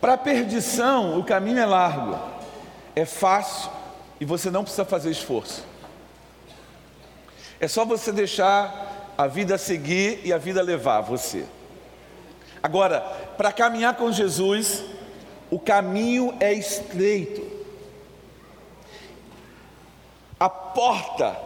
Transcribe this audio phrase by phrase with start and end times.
[0.00, 2.18] Para a perdição, o caminho é largo,
[2.94, 3.70] é fácil
[4.20, 5.64] e você não precisa fazer esforço.
[7.58, 11.46] É só você deixar a vida seguir e a vida levar você.
[12.62, 13.00] Agora,
[13.36, 14.84] para caminhar com Jesus,
[15.50, 17.42] o caminho é estreito.
[20.38, 21.36] A porta,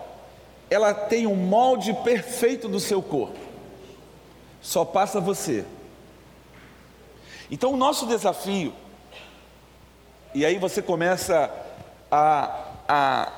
[0.71, 3.39] ela tem um molde perfeito do seu corpo.
[4.61, 5.65] Só passa você.
[7.51, 8.75] Então, o nosso desafio,
[10.35, 11.51] e aí você começa
[12.11, 13.33] a, a,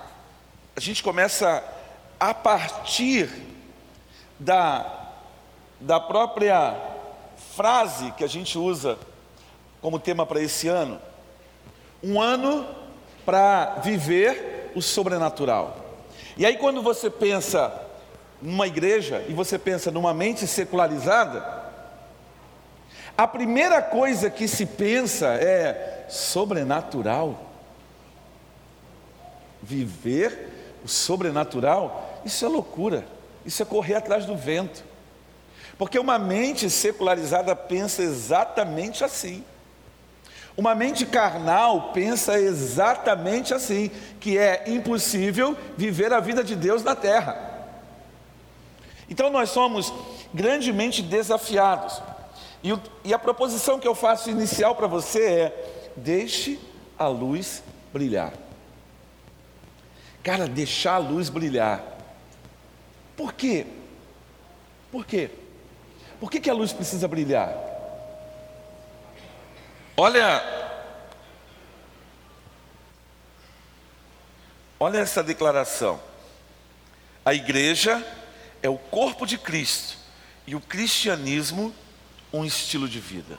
[0.75, 1.63] a gente começa
[2.19, 3.31] a partir
[4.39, 5.13] da,
[5.81, 6.77] da própria
[7.55, 8.99] frase que a gente usa
[9.81, 11.01] como tema para esse ano,
[12.03, 12.67] um ano
[13.25, 15.90] para viver o sobrenatural.
[16.41, 17.71] E aí, quando você pensa
[18.41, 21.45] numa igreja e você pensa numa mente secularizada,
[23.15, 27.45] a primeira coisa que se pensa é sobrenatural.
[29.63, 33.05] Viver o sobrenatural, isso é loucura,
[33.45, 34.83] isso é correr atrás do vento.
[35.77, 39.45] Porque uma mente secularizada pensa exatamente assim.
[40.61, 46.95] Uma mente carnal pensa exatamente assim, que é impossível viver a vida de Deus na
[46.95, 47.65] terra.
[49.09, 49.91] Então nós somos
[50.35, 52.03] grandemente desafiados
[52.63, 56.61] e, o, e a proposição que eu faço inicial para você é: deixe
[56.99, 58.35] a luz brilhar.
[60.23, 61.83] Cara, deixar a luz brilhar.
[63.17, 63.65] Por quê?
[64.93, 65.31] Por quê?
[66.21, 67.70] Por que, que a luz precisa brilhar?
[70.03, 70.43] Olha,
[74.79, 76.01] olha essa declaração.
[77.23, 78.03] A igreja
[78.63, 79.99] é o corpo de Cristo
[80.47, 81.75] e o cristianismo
[82.33, 83.39] um estilo de vida.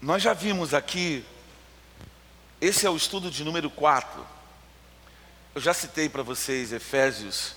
[0.00, 1.24] Nós já vimos aqui,
[2.60, 4.24] esse é o estudo de número 4.
[5.56, 7.56] Eu já citei para vocês Efésios,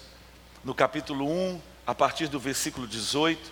[0.63, 3.51] no capítulo 1, a partir do versículo 18,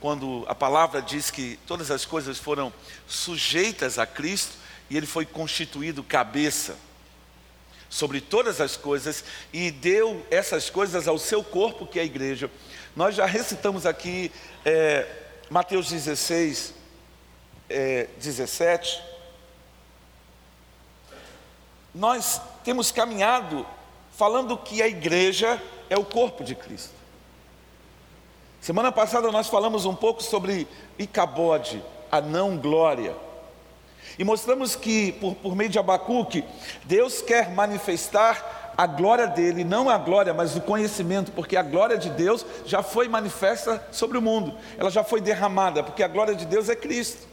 [0.00, 2.72] quando a palavra diz que todas as coisas foram
[3.06, 4.56] sujeitas a Cristo
[4.90, 6.76] e ele foi constituído cabeça
[7.88, 12.50] sobre todas as coisas e deu essas coisas ao seu corpo, que é a igreja.
[12.96, 14.32] Nós já recitamos aqui
[14.64, 15.06] é,
[15.48, 16.74] Mateus 16,
[17.70, 19.00] é, 17.
[21.94, 23.64] Nós temos caminhado
[24.10, 26.95] falando que a igreja é o corpo de Cristo.
[28.60, 30.66] Semana passada nós falamos um pouco sobre
[30.98, 33.14] Icabode, a não glória.
[34.18, 36.44] E mostramos que, por, por meio de Abacuque,
[36.84, 41.96] Deus quer manifestar a glória dele, não a glória, mas o conhecimento, porque a glória
[41.96, 46.34] de Deus já foi manifesta sobre o mundo, ela já foi derramada, porque a glória
[46.34, 47.26] de Deus é Cristo.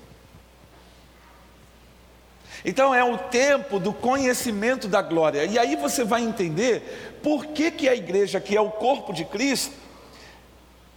[2.64, 7.72] Então é o tempo do conhecimento da glória, e aí você vai entender por que,
[7.72, 9.83] que a igreja, que é o corpo de Cristo,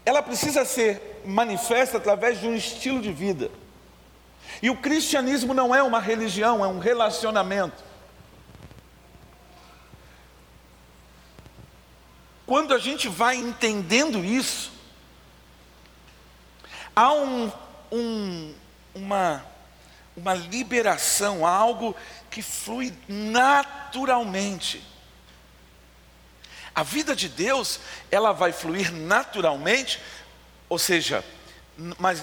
[0.07, 3.51] ela precisa ser manifesta através de um estilo de vida.
[4.63, 7.85] E o cristianismo não é uma religião, é um relacionamento.
[12.47, 14.71] Quando a gente vai entendendo isso,
[16.95, 17.51] há um,
[17.91, 18.55] um,
[18.95, 19.45] uma,
[20.17, 21.97] uma liberação, algo
[22.31, 24.81] que flui naturalmente.
[26.77, 29.99] A vida de Deus, ela vai fluir naturalmente,
[30.69, 31.25] ou seja,
[31.99, 32.23] mas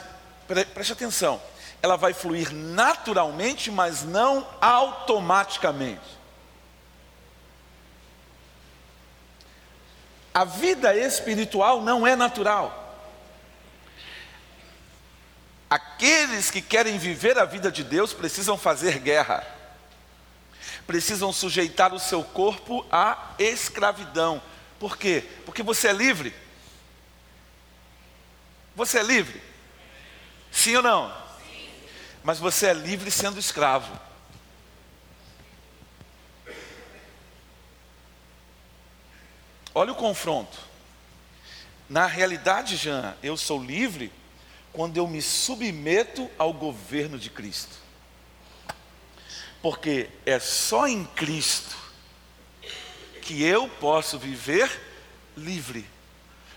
[0.76, 1.42] preste atenção,
[1.82, 6.20] ela vai fluir naturalmente, mas não automaticamente.
[10.32, 12.80] A vida espiritual não é natural.
[15.68, 19.44] Aqueles que querem viver a vida de Deus precisam fazer guerra,
[20.86, 24.42] precisam sujeitar o seu corpo à escravidão.
[24.80, 25.24] Por quê?
[25.46, 26.34] Porque você é livre.
[28.76, 29.42] Você é livre?
[30.52, 31.24] Sim ou não?
[32.24, 34.00] mas você é livre sendo escravo.
[39.76, 40.58] Olha o confronto.
[41.90, 44.12] Na realidade, Jean, eu sou livre
[44.72, 47.83] quando eu me submeto ao governo de Cristo.
[49.64, 51.78] Porque é só em Cristo
[53.22, 54.70] que eu posso viver
[55.38, 55.86] livre.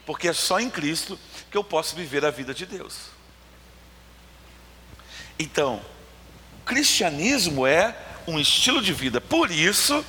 [0.04, 1.16] Porque é só em Cristo
[1.48, 2.96] que eu posso viver a vida de Deus.
[5.38, 5.80] Então,
[6.60, 9.20] o cristianismo é um estilo de vida.
[9.20, 10.04] Por isso,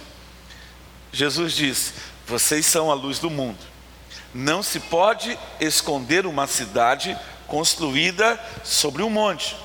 [1.11, 1.93] Jesus diz:
[2.25, 3.63] Vocês são a luz do mundo.
[4.33, 7.15] Não se pode esconder uma cidade
[7.45, 9.55] construída sobre um monte.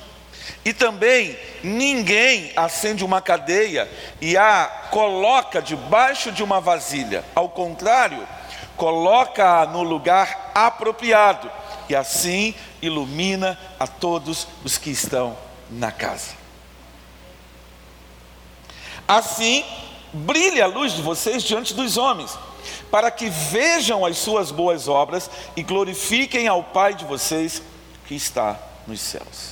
[0.65, 3.91] E também ninguém acende uma cadeia
[4.21, 7.25] e a coloca debaixo de uma vasilha.
[7.35, 8.27] Ao contrário,
[8.77, 11.51] coloca-a no lugar apropriado
[11.89, 15.37] e assim ilumina a todos os que estão
[15.71, 16.35] na casa.
[19.07, 19.65] Assim,
[20.13, 22.39] brilhe a luz de vocês diante dos homens,
[22.91, 27.63] para que vejam as suas boas obras e glorifiquem ao Pai de vocês
[28.07, 29.52] que está nos céus.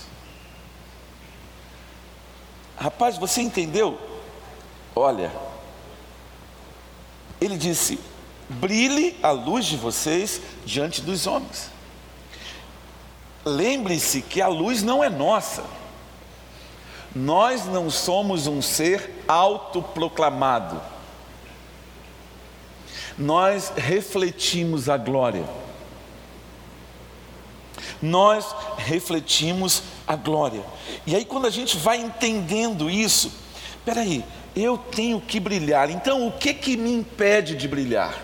[2.81, 4.01] Rapaz, você entendeu?
[4.97, 5.31] Olha,
[7.39, 8.01] ele disse:
[8.49, 11.71] brilhe a luz de vocês diante dos homens.
[13.45, 15.63] Lembre-se que a luz não é nossa.
[17.15, 20.81] Nós não somos um ser autoproclamado.
[23.19, 25.45] Nós refletimos a glória.
[28.01, 30.65] Nós refletimos a glória.
[31.07, 33.31] E aí, quando a gente vai entendendo isso,
[33.85, 34.25] peraí,
[34.57, 35.89] eu tenho que brilhar.
[35.89, 38.21] Então, o que que me impede de brilhar?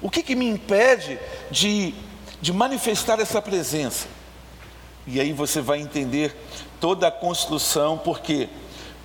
[0.00, 1.18] O que que me impede
[1.50, 1.94] de,
[2.40, 4.06] de manifestar essa presença?
[5.06, 6.34] E aí você vai entender
[6.80, 8.48] toda a construção, por quê?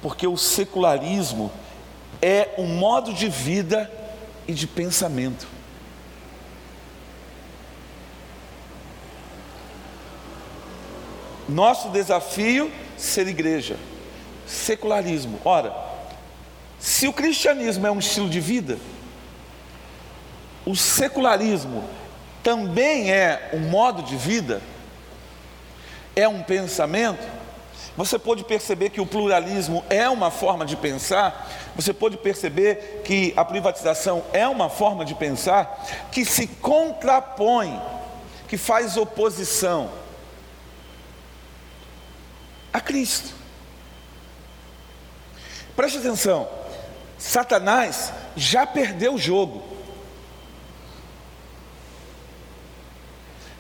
[0.02, 1.52] Porque o secularismo
[2.22, 3.92] é um modo de vida
[4.48, 5.59] e de pensamento.
[11.50, 13.76] Nosso desafio ser igreja,
[14.46, 15.40] secularismo.
[15.44, 15.74] Ora,
[16.80, 18.78] se o cristianismo é um estilo de vida,
[20.64, 21.84] o secularismo
[22.44, 24.62] também é um modo de vida,
[26.16, 27.28] é um pensamento,
[27.98, 33.34] você pode perceber que o pluralismo é uma forma de pensar, você pode perceber que
[33.36, 37.82] a privatização é uma forma de pensar que se contrapõe,
[38.48, 39.90] que faz oposição
[42.72, 43.34] a Cristo.
[45.76, 46.48] Preste atenção,
[47.18, 49.64] Satanás já perdeu o jogo.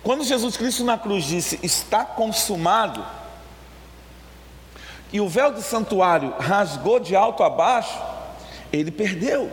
[0.04, 3.06] Quando Jesus Cristo na cruz disse: Está consumado,
[5.12, 8.00] e o véu do santuário rasgou de alto a baixo,
[8.72, 9.52] ele perdeu.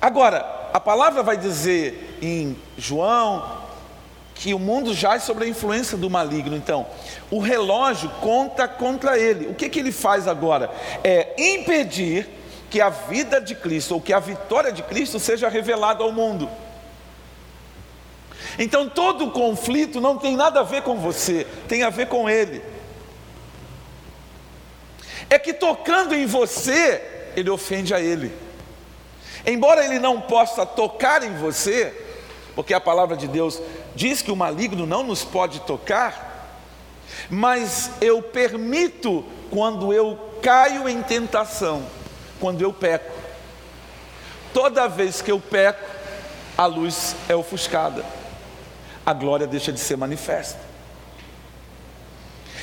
[0.00, 3.61] Agora, a palavra vai dizer em João
[4.34, 6.56] que o mundo jaz sobre a influência do maligno.
[6.56, 6.86] Então,
[7.30, 9.46] o relógio conta contra ele.
[9.46, 10.70] O que, que ele faz agora?
[11.04, 12.28] É impedir
[12.70, 16.48] que a vida de Cristo ou que a vitória de Cristo seja revelada ao mundo.
[18.58, 22.62] Então todo conflito não tem nada a ver com você, tem a ver com ele.
[25.28, 28.32] É que tocando em você, ele ofende a ele.
[29.46, 31.92] Embora ele não possa tocar em você,
[32.54, 33.60] porque a palavra de Deus
[33.94, 36.58] diz que o maligno não nos pode tocar,
[37.28, 41.84] mas eu permito quando eu caio em tentação,
[42.40, 43.12] quando eu peco.
[44.52, 45.84] Toda vez que eu peco,
[46.56, 48.04] a luz é ofuscada
[49.04, 50.60] a glória deixa de ser manifesta.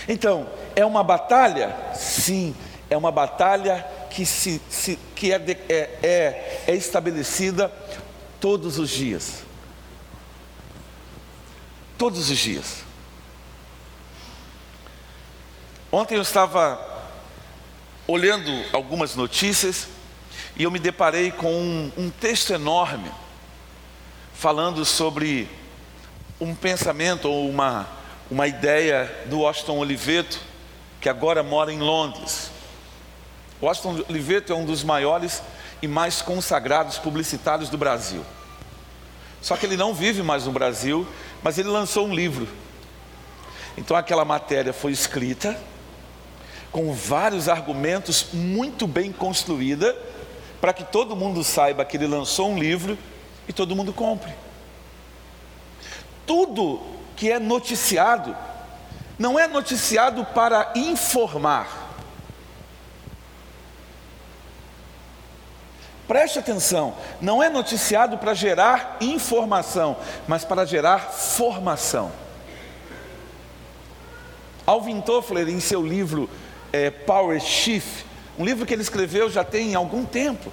[0.07, 1.75] Então, é uma batalha?
[1.93, 2.55] Sim,
[2.89, 5.35] é uma batalha que, se, se que é,
[5.69, 7.71] é, é, é estabelecida
[8.39, 9.43] todos os dias.
[11.99, 12.77] Todos os dias.
[15.91, 16.79] Ontem eu estava
[18.07, 19.89] olhando algumas notícias
[20.55, 23.11] e eu me deparei com um, um texto enorme
[24.33, 25.49] falando sobre
[26.39, 27.85] um pensamento ou uma,
[28.31, 30.39] uma ideia do Washington Oliveto,
[31.01, 32.49] que agora mora em Londres.
[33.61, 35.43] Washington Oliveto é um dos maiores
[35.81, 38.23] e mais consagrados publicitários do Brasil.
[39.41, 41.07] Só que ele não vive mais no Brasil,
[41.43, 42.47] mas ele lançou um livro.
[43.77, 45.59] Então aquela matéria foi escrita
[46.71, 49.95] com vários argumentos muito bem construída
[50.61, 52.97] para que todo mundo saiba que ele lançou um livro
[53.47, 54.31] e todo mundo compre
[56.29, 56.79] tudo
[57.15, 58.37] que é noticiado
[59.17, 61.78] não é noticiado para informar.
[66.09, 69.95] Preste atenção, não é noticiado para gerar informação,
[70.27, 72.11] mas para gerar formação.
[74.65, 76.27] Alvin Toffler, em seu livro
[76.73, 78.07] é, Power Shift,
[78.39, 80.51] um livro que ele escreveu já tem algum tempo,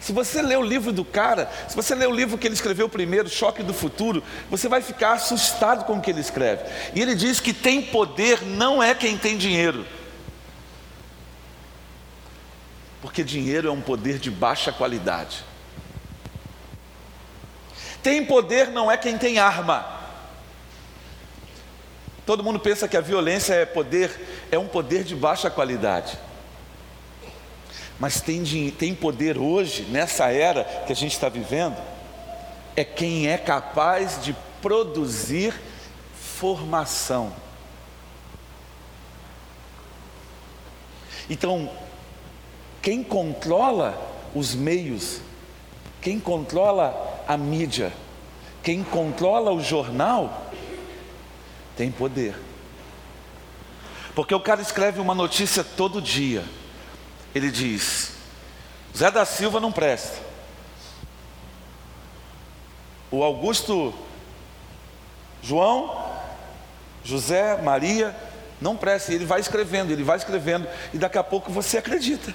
[0.00, 2.88] se você ler o livro do cara, se você ler o livro que ele escreveu
[2.88, 4.20] primeiro, Choque do Futuro,
[4.50, 6.64] você vai ficar assustado com o que ele escreve.
[6.92, 9.86] E ele diz que tem poder não é quem tem dinheiro.
[13.12, 15.44] Porque dinheiro é um poder de baixa qualidade.
[18.02, 19.84] Tem poder não é quem tem arma.
[22.24, 26.18] Todo mundo pensa que a violência é poder, é um poder de baixa qualidade.
[28.00, 31.76] Mas tem, tem poder hoje, nessa era que a gente está vivendo,
[32.74, 35.52] é quem é capaz de produzir
[36.14, 37.30] formação.
[41.28, 41.70] Então,
[42.82, 43.96] quem controla
[44.34, 45.20] os meios,
[46.00, 47.92] quem controla a mídia,
[48.60, 50.50] quem controla o jornal,
[51.76, 52.36] tem poder.
[54.16, 56.44] Porque o cara escreve uma notícia todo dia.
[57.32, 58.12] Ele diz:
[58.94, 60.18] Zé da Silva não presta.
[63.10, 63.94] O Augusto
[65.42, 66.10] João,
[67.04, 68.14] José, Maria,
[68.60, 69.12] não presta.
[69.12, 72.34] Ele vai escrevendo, ele vai escrevendo, e daqui a pouco você acredita.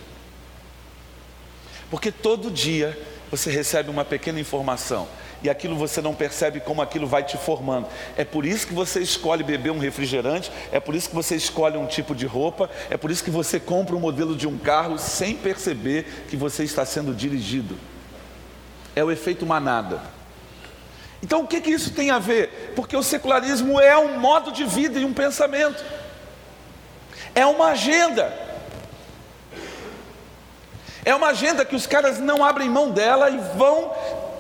[1.90, 2.98] Porque todo dia
[3.32, 5.08] você recebe uma pequena informação
[5.42, 7.88] e aquilo você não percebe como aquilo vai te formando.
[8.16, 11.78] É por isso que você escolhe beber um refrigerante, é por isso que você escolhe
[11.78, 14.98] um tipo de roupa, é por isso que você compra um modelo de um carro
[14.98, 17.78] sem perceber que você está sendo dirigido.
[18.96, 20.02] É o efeito manada.
[21.22, 22.74] Então o que, que isso tem a ver?
[22.76, 25.84] Porque o secularismo é um modo de vida e um pensamento,
[27.36, 28.48] é uma agenda.
[31.08, 33.94] É uma agenda que os caras não abrem mão dela e vão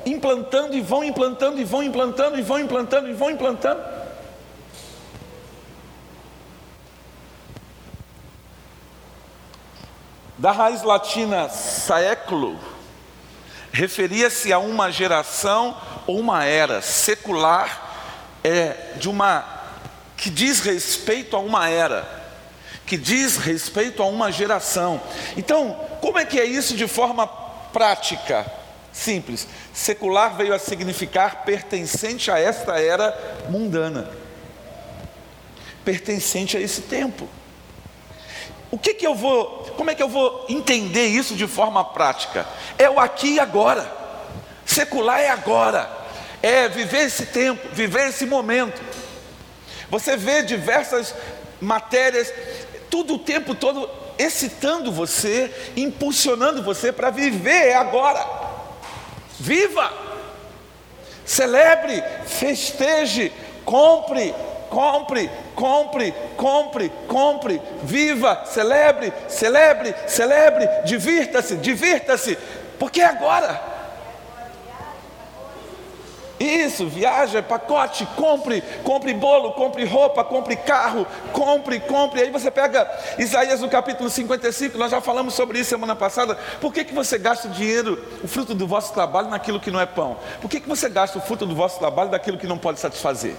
[0.05, 3.81] implantando e vão implantando e vão implantando e vão implantando e vão implantando.
[10.37, 12.59] Da raiz latina século,
[13.71, 15.73] referia-se a uma geração
[16.05, 17.81] ou uma era secular,
[18.43, 19.45] é de uma
[20.17, 22.26] que diz respeito a uma era,
[22.87, 24.99] que diz respeito a uma geração.
[25.35, 28.49] Então, como é que é isso de forma prática?
[28.93, 29.45] Simples.
[29.73, 34.09] Secular veio a significar pertencente a esta era mundana.
[35.83, 37.27] Pertencente a esse tempo.
[38.71, 42.45] O que que eu vou, como é que eu vou entender isso de forma prática?
[42.77, 43.89] É o aqui e agora.
[44.65, 45.89] Secular é agora.
[46.41, 48.81] É viver esse tempo, viver esse momento.
[49.89, 51.13] Você vê diversas
[51.59, 52.31] matérias,
[52.89, 58.25] tudo o tempo todo excitando você, impulsionando você para viver agora.
[59.39, 59.91] Viva!
[61.25, 63.31] Celebre, festeje,
[63.65, 64.33] compre,
[64.69, 72.37] compre, compre, compre, compre, viva, celebre, celebre, celebre, divirta-se, divirta-se,
[72.79, 73.76] porque é agora.
[76.39, 82.21] Isso, viaja, pacote, compre, compre bolo, compre roupa, compre carro, compre, compre.
[82.21, 86.35] Aí você pega Isaías no capítulo 55, nós já falamos sobre isso semana passada.
[86.61, 89.79] Por que, que você gasta o dinheiro, o fruto do vosso trabalho, naquilo que não
[89.79, 90.17] é pão?
[90.39, 93.35] Por que, que você gasta o fruto do vosso trabalho daquilo que não pode satisfazer?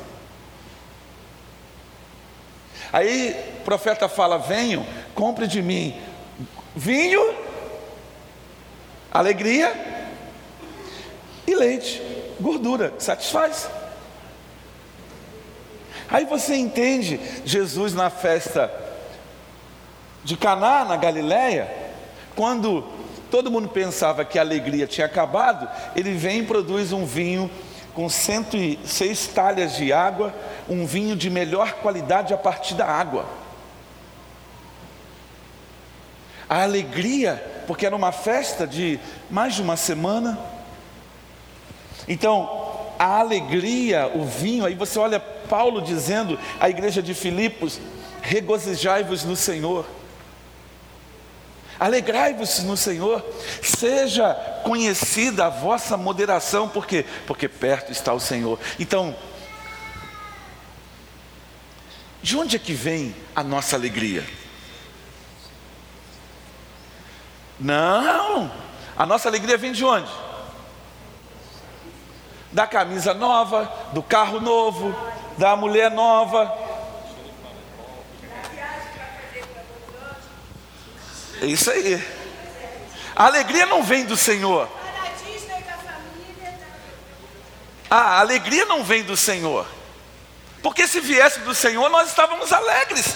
[2.92, 6.00] Aí o profeta fala: Venham, compre de mim
[6.74, 7.34] vinho,
[9.12, 9.72] alegria
[11.46, 13.68] e leite gordura, satisfaz.
[16.10, 18.72] Aí você entende Jesus na festa
[20.24, 21.70] de Caná, na Galileia,
[22.34, 22.82] quando
[23.30, 27.50] todo mundo pensava que a alegria tinha acabado, ele vem e produz um vinho
[27.94, 30.34] com 106 talhas de água,
[30.68, 33.26] um vinho de melhor qualidade a partir da água.
[36.48, 40.38] A alegria, porque era uma festa de mais de uma semana,
[42.08, 47.78] então, a alegria, o vinho, aí você olha Paulo dizendo à igreja de Filipos:
[48.22, 49.86] regozijai-vos no Senhor.
[51.78, 53.24] Alegrai-vos no Senhor,
[53.62, 54.34] seja
[54.64, 58.58] conhecida a vossa moderação, porque porque perto está o Senhor.
[58.80, 59.14] Então,
[62.20, 64.26] de onde é que vem a nossa alegria?
[67.60, 68.50] Não,
[68.96, 70.10] a nossa alegria vem de onde?
[72.52, 74.94] Da camisa nova, do carro novo,
[75.36, 76.56] da mulher nova.
[81.40, 82.02] É isso aí.
[83.14, 84.68] A alegria não vem do Senhor.
[87.90, 89.66] A alegria não vem do Senhor.
[90.62, 93.14] Porque se viesse do Senhor, nós estávamos alegres.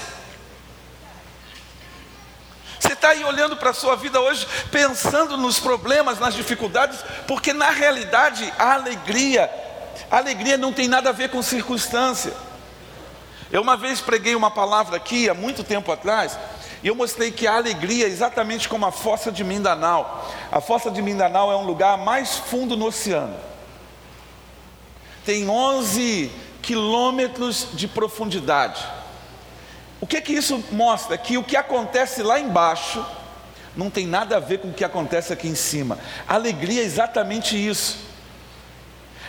[3.02, 7.68] Está aí olhando para a sua vida hoje, pensando nos problemas, nas dificuldades, porque na
[7.68, 9.50] realidade a alegria,
[10.09, 12.32] a alegria não tem nada a ver com circunstância.
[13.50, 16.38] Eu uma vez preguei uma palavra aqui, há muito tempo atrás,
[16.80, 20.25] E eu mostrei que a alegria é exatamente como a fossa de Mindanao.
[20.52, 23.35] A fossa de Mindanao é um lugar mais fundo no oceano.
[25.26, 26.30] Tem 11
[26.62, 29.01] quilômetros de profundidade.
[30.02, 31.16] O que que isso mostra?
[31.16, 33.06] Que o que acontece lá embaixo
[33.76, 35.97] não tem nada a ver com o que acontece aqui em cima.
[36.26, 38.11] Alegria é exatamente isso.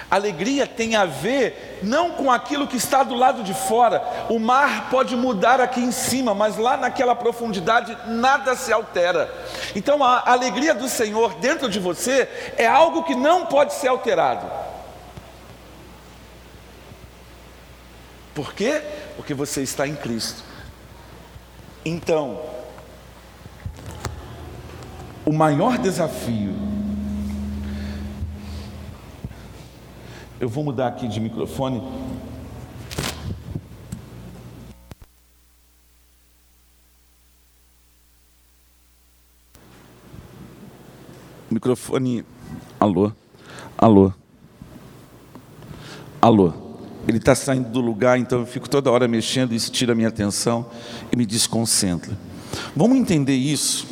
[0.09, 4.01] Alegria tem a ver não com aquilo que está do lado de fora.
[4.29, 9.31] O mar pode mudar aqui em cima, mas lá naquela profundidade nada se altera.
[9.75, 12.27] Então a alegria do Senhor dentro de você
[12.57, 14.49] é algo que não pode ser alterado.
[18.33, 18.81] Por quê?
[19.15, 20.52] Porque você está em Cristo.
[21.85, 22.39] Então,
[25.25, 26.53] o maior desafio
[30.43, 31.81] Eu vou mudar aqui de microfone.
[41.49, 42.25] Microfone.
[42.77, 43.13] Alô?
[43.77, 44.11] Alô?
[46.21, 46.62] Alô?
[47.07, 50.07] Ele está saindo do lugar, então eu fico toda hora mexendo, isso tira a minha
[50.07, 50.65] atenção
[51.11, 52.17] e me desconcentra.
[52.75, 53.85] Vamos entender isso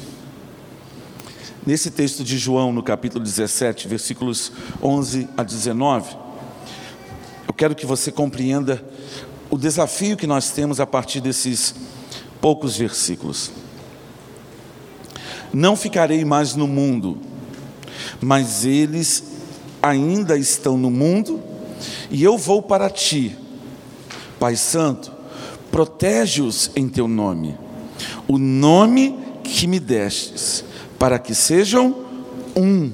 [1.66, 4.52] nesse texto de João, no capítulo 17, versículos
[4.82, 6.16] 11 a 19.
[7.48, 8.84] Eu quero que você compreenda
[9.50, 11.76] o desafio que nós temos a partir desses
[12.40, 13.52] poucos versículos.
[15.54, 17.20] Não ficarei mais no mundo,
[18.22, 19.24] mas eles
[19.82, 21.42] ainda estão no mundo,
[22.12, 23.36] e eu vou para ti.
[24.40, 25.12] Pai Santo,
[25.72, 27.58] protege-os em teu nome,
[28.28, 30.64] o nome que me destes,
[31.00, 31.96] para que sejam
[32.56, 32.92] um,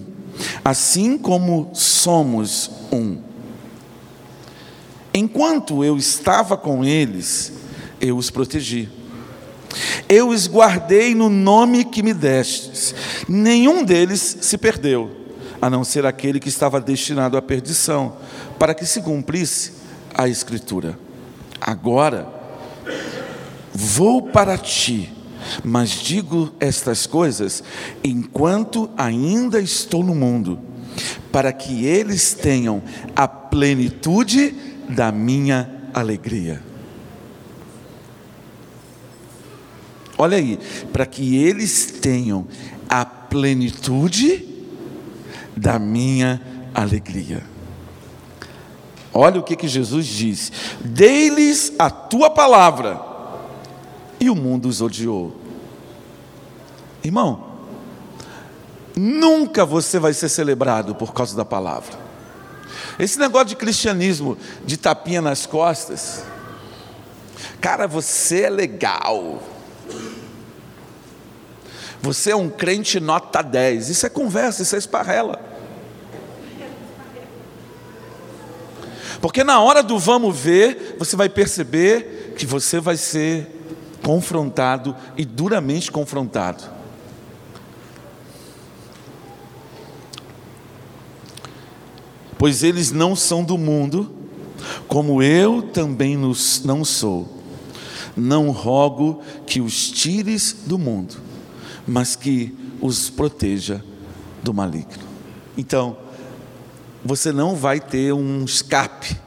[0.63, 3.17] assim como somos um.
[5.13, 7.53] Enquanto eu estava com eles,
[7.99, 8.87] eu os protegi.
[10.07, 12.93] Eu os guardei no nome que me destes.
[13.27, 15.09] Nenhum deles se perdeu,
[15.61, 18.17] a não ser aquele que estava destinado à perdição,
[18.59, 19.73] para que se cumprisse
[20.13, 20.97] a Escritura.
[21.59, 22.27] Agora,
[23.73, 25.13] vou para ti,
[25.63, 27.63] mas digo estas coisas
[28.03, 30.59] enquanto ainda estou no mundo,
[31.31, 32.81] para que eles tenham
[33.15, 34.55] a plenitude
[34.89, 36.61] da minha alegria.
[40.17, 40.57] Olha aí,
[40.91, 42.47] para que eles tenham
[42.89, 44.46] a plenitude
[45.57, 46.41] da minha
[46.73, 47.43] alegria.
[49.13, 53.01] Olha o que, que Jesus diz: Dei-lhes a tua palavra,
[54.19, 55.35] e o mundo os odiou.
[57.03, 57.45] Irmão,
[58.95, 61.97] nunca você vai ser celebrado por causa da palavra.
[62.99, 66.23] Esse negócio de cristianismo, de tapinha nas costas,
[67.61, 69.41] cara, você é legal.
[72.01, 73.89] Você é um crente nota 10.
[73.89, 75.46] Isso é conversa, isso é esparrela.
[79.21, 83.47] Porque na hora do vamos ver, você vai perceber que você vai ser
[84.03, 86.77] confrontado e duramente confrontado.
[92.37, 94.11] pois eles não são do mundo,
[94.87, 97.35] como eu também não sou.
[98.15, 101.15] Não rogo que os tires do mundo,
[101.85, 103.83] mas que os proteja
[104.43, 105.03] do maligno.
[105.57, 105.97] Então,
[107.03, 109.17] você não vai ter um escape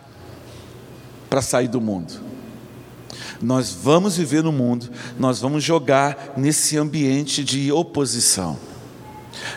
[1.29, 2.21] para sair do mundo.
[3.41, 8.59] Nós vamos viver no mundo, nós vamos jogar nesse ambiente de oposição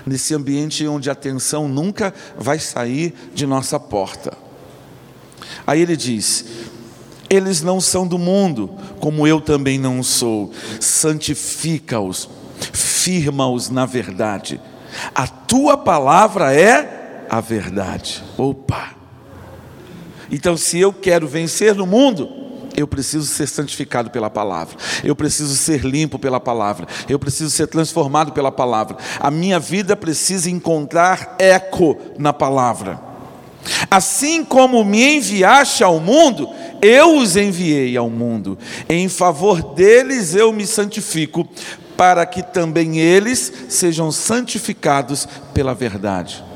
[0.05, 4.37] nesse ambiente onde a tensão nunca vai sair de nossa porta.
[5.65, 6.45] Aí ele diz:
[7.29, 10.51] Eles não são do mundo, como eu também não sou.
[10.79, 12.29] Santifica-os,
[12.71, 14.59] firma-os na verdade.
[15.13, 17.02] A tua palavra é
[17.33, 18.23] a verdade.
[18.37, 18.91] Opa!
[20.31, 22.29] Então, se eu quero vencer no mundo,
[22.77, 27.65] eu preciso ser santificado pela palavra, eu preciso ser limpo pela palavra, eu preciso ser
[27.65, 28.97] transformado pela palavra.
[29.19, 33.01] A minha vida precisa encontrar eco na palavra.
[33.89, 36.47] Assim como me enviaste ao mundo,
[36.83, 38.59] eu os enviei ao mundo.
[38.87, 41.47] Em favor deles eu me santifico,
[41.97, 46.52] para que também eles sejam santificados pela verdade.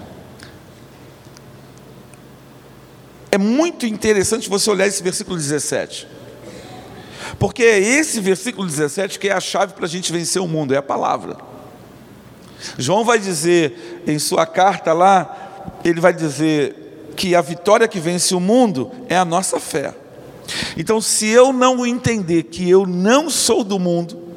[3.32, 6.08] É muito interessante você olhar esse versículo 17.
[7.38, 10.74] Porque é esse versículo 17 que é a chave para a gente vencer o mundo,
[10.74, 11.38] é a palavra.
[12.78, 18.34] João vai dizer em sua carta lá, ele vai dizer que a vitória que vence
[18.34, 19.94] o mundo é a nossa fé.
[20.78, 24.28] Então, se eu não entender que eu não sou do mundo,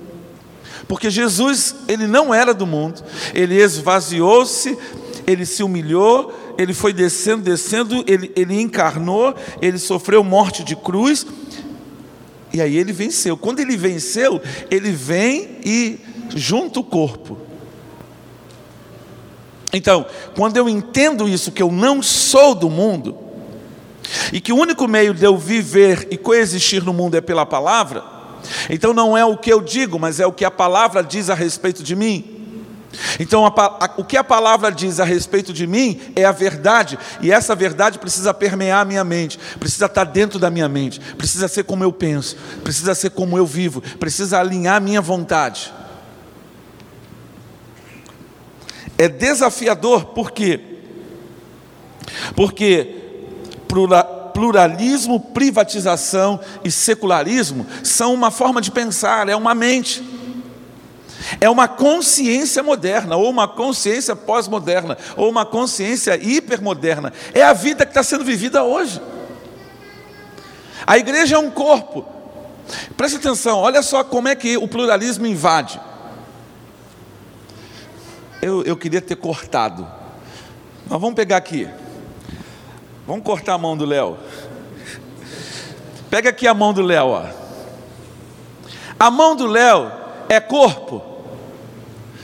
[0.90, 3.00] Porque Jesus, ele não era do mundo,
[3.32, 4.76] ele esvaziou-se,
[5.24, 11.26] ele se humilhou, ele foi descendo, descendo, ele, ele encarnou, ele sofreu morte de cruz,
[12.52, 13.34] e aí ele venceu.
[13.34, 15.98] Quando ele venceu, ele vem e
[16.36, 17.38] junta o corpo.
[19.72, 20.04] Então,
[20.36, 23.16] quando eu entendo isso, que eu não sou do mundo,
[24.30, 28.04] e que o único meio de eu viver e coexistir no mundo é pela palavra,
[28.68, 31.34] então não é o que eu digo, mas é o que a palavra diz a
[31.34, 32.39] respeito de mim.
[33.18, 36.98] Então, a, a, o que a palavra diz a respeito de mim é a verdade,
[37.20, 41.46] e essa verdade precisa permear a minha mente, precisa estar dentro da minha mente, precisa
[41.46, 45.72] ser como eu penso, precisa ser como eu vivo, precisa alinhar a minha vontade.
[48.98, 50.60] É desafiador, por quê?
[52.34, 52.96] Porque
[54.34, 60.19] pluralismo, privatização e secularismo são uma forma de pensar, é uma mente.
[61.38, 67.12] É uma consciência moderna, ou uma consciência pós-moderna, ou uma consciência hipermoderna.
[67.34, 69.00] É a vida que está sendo vivida hoje.
[70.86, 72.04] A igreja é um corpo.
[72.96, 75.80] Preste atenção, olha só como é que o pluralismo invade.
[78.40, 79.86] Eu, eu queria ter cortado.
[80.88, 81.68] Mas vamos pegar aqui.
[83.06, 84.16] Vamos cortar a mão do Léo.
[86.08, 87.26] Pega aqui a mão do Léo, ó.
[88.98, 89.92] A mão do Léo
[90.28, 91.09] é corpo?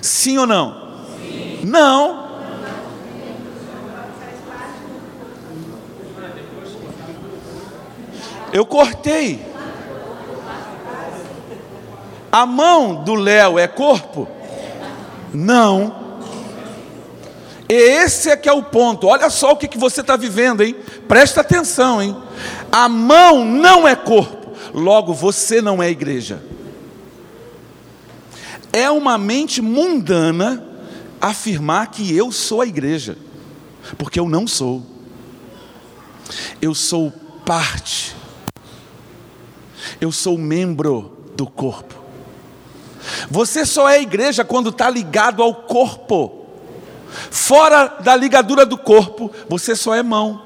[0.01, 1.07] Sim ou não?
[1.19, 1.61] Sim.
[1.65, 2.27] Não.
[8.53, 9.45] Eu cortei.
[12.31, 14.29] A mão do Léo é corpo?
[15.33, 16.07] Não.
[17.69, 19.09] E esse é que é o ponto.
[19.09, 20.77] Olha só o que, que você está vivendo, hein?
[21.09, 22.17] Presta atenção, hein?
[22.71, 26.43] A mão não é corpo, logo você não é igreja.
[28.77, 30.63] É uma mente mundana
[31.19, 33.17] afirmar que eu sou a igreja,
[33.97, 34.83] porque eu não sou.
[36.61, 37.11] Eu sou
[37.47, 38.15] parte.
[39.99, 41.95] Eu sou membro do corpo.
[43.31, 46.45] Você só é igreja quando está ligado ao corpo.
[47.31, 50.43] Fora da ligadura do corpo, você só é mão.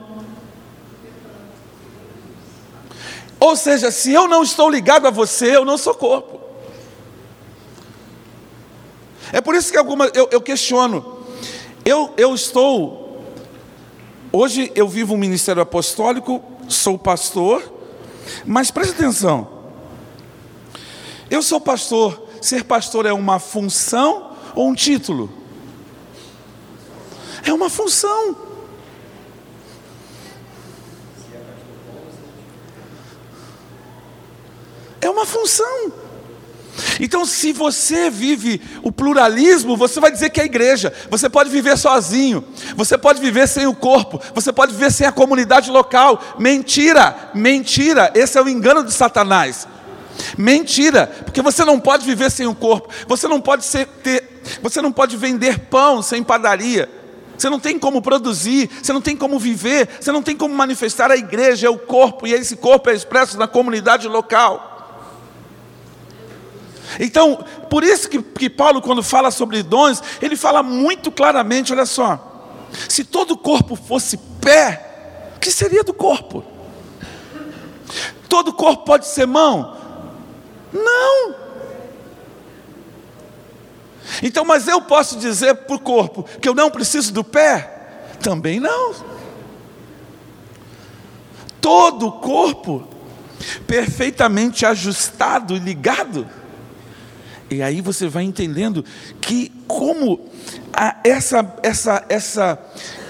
[3.40, 6.39] Ou seja, se eu não estou ligado a você, eu não sou corpo.
[9.32, 11.18] É por isso que algumas eu, eu questiono.
[11.84, 13.22] Eu, eu estou.
[14.32, 17.62] Hoje eu vivo um ministério apostólico, sou pastor,
[18.44, 19.48] mas preste atenção.
[21.30, 22.28] Eu sou pastor.
[22.40, 25.30] Ser pastor é uma função ou um título?
[27.44, 28.36] É uma função.
[35.00, 35.99] É uma função.
[37.00, 40.92] Então, se você vive o pluralismo, você vai dizer que é igreja.
[41.10, 42.44] Você pode viver sozinho,
[42.76, 46.36] você pode viver sem o corpo, você pode viver sem a comunidade local.
[46.38, 48.10] Mentira, mentira.
[48.14, 49.66] Esse é o engano de Satanás.
[50.36, 52.88] Mentira, porque você não pode viver sem o corpo.
[53.08, 57.00] Você não pode ser, ter, você não pode vender pão sem padaria
[57.40, 61.10] você não tem como produzir, você não tem como viver, você não tem como manifestar
[61.10, 64.69] a igreja, é o corpo, e esse corpo é expresso na comunidade local.
[66.98, 71.86] Então, por isso que, que Paulo, quando fala sobre dons, ele fala muito claramente: olha
[71.86, 76.44] só, se todo o corpo fosse pé, o que seria do corpo?
[78.28, 79.76] Todo corpo pode ser mão?
[80.72, 81.34] Não.
[84.22, 87.78] Então, mas eu posso dizer para o corpo que eu não preciso do pé?
[88.20, 88.94] Também não.
[91.60, 92.86] Todo o corpo
[93.66, 96.26] perfeitamente ajustado e ligado.
[97.50, 98.84] E aí você vai entendendo
[99.20, 100.30] que como
[101.02, 102.58] essa, essa, essa,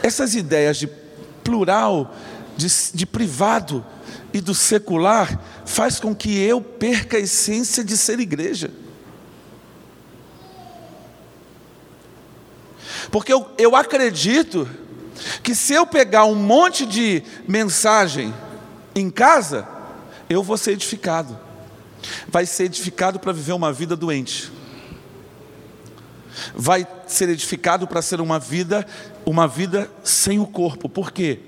[0.02, 0.86] essas ideias de
[1.44, 2.14] plural,
[2.56, 3.84] de, de privado
[4.32, 8.70] e do secular faz com que eu perca a essência de ser igreja.
[13.10, 14.68] Porque eu, eu acredito
[15.42, 18.32] que se eu pegar um monte de mensagem
[18.94, 19.68] em casa,
[20.28, 21.49] eu vou ser edificado.
[22.28, 24.50] Vai ser edificado para viver uma vida doente.
[26.54, 28.86] Vai ser edificado para ser uma vida,
[29.26, 30.88] uma vida sem o corpo.
[30.88, 31.40] Por quê?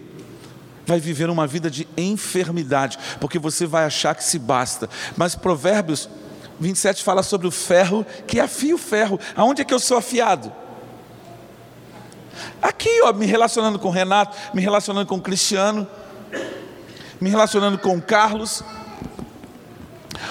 [0.86, 4.88] Vai viver uma vida de enfermidade, porque você vai achar que se basta.
[5.16, 6.08] Mas Provérbios
[6.58, 9.18] 27 fala sobre o ferro que afia o ferro.
[9.36, 10.52] Aonde é que eu sou afiado?
[12.60, 15.86] Aqui, ó, me relacionando com Renato, me relacionando com Cristiano,
[17.20, 18.62] me relacionando com Carlos.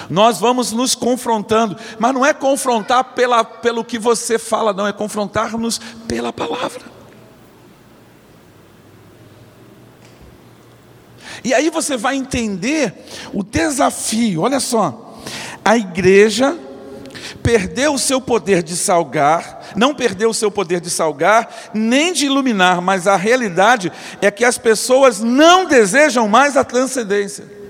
[0.08, 4.92] Nós vamos nos confrontando, mas não é confrontar pela, pelo que você fala, não, é
[4.92, 6.82] confrontar-nos pela palavra.
[11.44, 12.94] E aí você vai entender
[13.32, 15.18] o desafio, olha só,
[15.64, 16.56] a igreja
[17.42, 22.26] perdeu o seu poder de salgar, não perdeu o seu poder de salgar, nem de
[22.26, 27.61] iluminar, mas a realidade é que as pessoas não desejam mais a transcendência.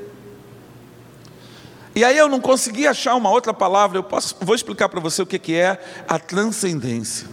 [1.94, 5.20] E aí eu não consegui achar uma outra palavra, eu posso, vou explicar para você
[5.20, 5.78] o que, que é
[6.08, 7.26] a transcendência.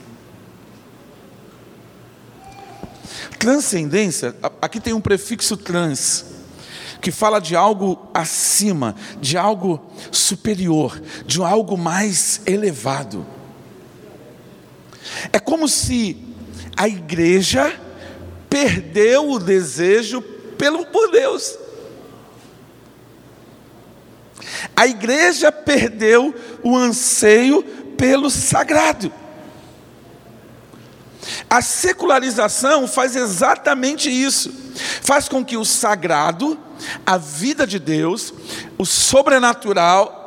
[3.37, 6.25] Transcendência, aqui tem um prefixo trans,
[7.01, 13.25] que fala de algo acima, de algo superior, de algo mais elevado.
[15.31, 16.17] É como se
[16.75, 17.73] a igreja
[18.49, 20.21] perdeu o desejo
[20.57, 21.57] pelo por Deus.
[24.79, 27.61] A igreja perdeu o anseio
[27.97, 29.11] pelo sagrado.
[31.49, 34.49] A secularização faz exatamente isso.
[35.01, 36.57] Faz com que o sagrado,
[37.05, 38.33] a vida de Deus,
[38.77, 40.18] o sobrenatural,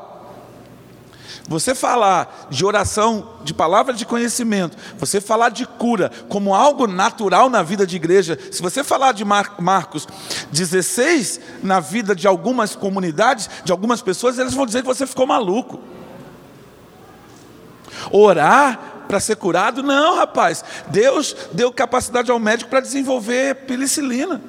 [1.48, 7.50] você falar de oração, de palavra de conhecimento, você falar de cura como algo natural
[7.50, 10.06] na vida de igreja, se você falar de Mar Marcos
[10.52, 15.26] 16 na vida de algumas comunidades, de algumas pessoas, eles vão dizer que você ficou
[15.26, 15.80] maluco.
[18.10, 19.82] Orar para ser curado?
[19.82, 20.64] Não, rapaz.
[20.88, 24.40] Deus deu capacidade ao médico para desenvolver penicilina.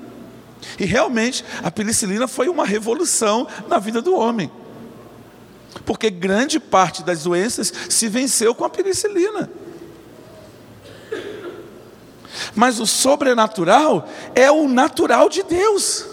[0.80, 4.50] E realmente a penicilina foi uma revolução na vida do homem.
[5.86, 9.50] Porque grande parte das doenças se venceu com a penicilina.
[12.56, 16.06] Mas o sobrenatural é o natural de Deus.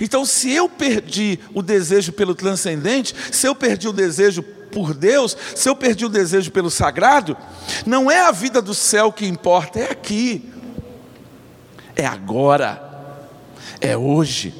[0.00, 5.36] Então, se eu perdi o desejo pelo transcendente, se eu perdi o desejo por Deus,
[5.54, 7.36] se eu perdi o desejo pelo sagrado,
[7.86, 10.50] não é a vida do céu que importa, é aqui,
[11.94, 12.82] é agora,
[13.80, 14.54] é hoje.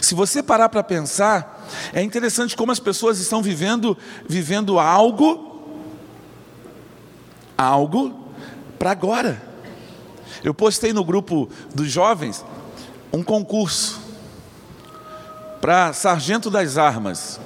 [0.00, 1.51] Se você parar para pensar,
[1.92, 3.96] é interessante como as pessoas estão vivendo,
[4.28, 5.60] vivendo algo,
[7.56, 8.14] algo
[8.78, 9.42] para agora.
[10.42, 12.44] Eu postei no grupo dos jovens
[13.12, 14.00] um concurso
[15.60, 17.38] para sargento das armas.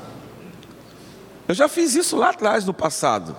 [1.47, 3.37] Eu já fiz isso lá atrás no passado.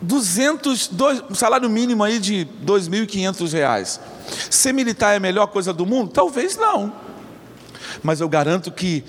[0.00, 4.00] 200, dois, um salário mínimo aí de R$ 2.500.
[4.50, 6.12] Ser militar é a melhor coisa do mundo?
[6.12, 6.92] Talvez não.
[8.02, 9.04] Mas eu garanto que,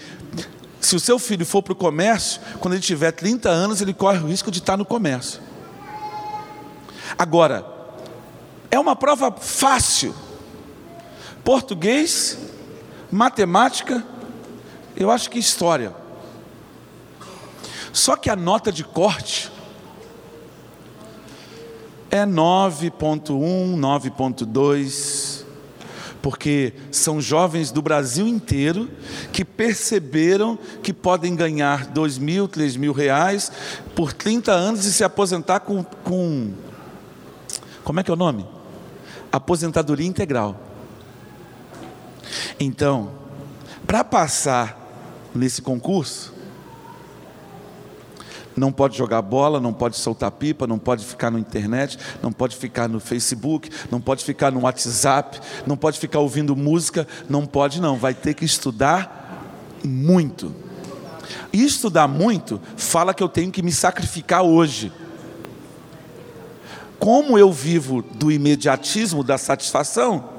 [0.79, 4.19] se o seu filho for para o comércio, quando ele tiver 30 anos, ele corre
[4.19, 5.41] o risco de estar no comércio.
[7.17, 7.65] Agora,
[8.69, 10.13] é uma prova fácil.
[11.43, 12.37] Português,
[13.11, 14.03] matemática,
[14.95, 15.95] eu acho que história.
[17.93, 19.51] Só que a nota de corte
[22.11, 25.16] é 9.1, 9.2
[26.27, 28.91] porque são jovens do Brasil inteiro
[29.31, 33.49] que perceberam que podem ganhar dois mil, três mil reais
[33.95, 36.51] por 30 anos e se aposentar com, com
[37.81, 38.45] como é que é o nome?
[39.31, 40.59] Aposentadoria integral.
[42.59, 43.11] Então,
[43.87, 44.77] para passar
[45.33, 46.33] nesse concurso,
[48.57, 52.55] não pode jogar bola, não pode soltar pipa, não pode ficar na internet, não pode
[52.55, 57.79] ficar no Facebook, não pode ficar no WhatsApp, não pode ficar ouvindo música, não pode
[57.79, 59.45] não, vai ter que estudar
[59.83, 60.53] muito.
[61.53, 64.91] E estudar muito fala que eu tenho que me sacrificar hoje.
[66.97, 70.37] Como eu vivo do imediatismo, da satisfação,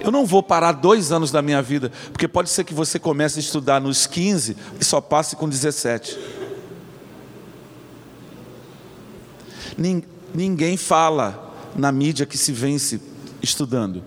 [0.00, 3.38] eu não vou parar dois anos da minha vida, porque pode ser que você comece
[3.38, 6.18] a estudar nos 15 e só passe com 17.
[9.76, 13.00] Ninguém fala na mídia que se vence
[13.42, 14.02] estudando.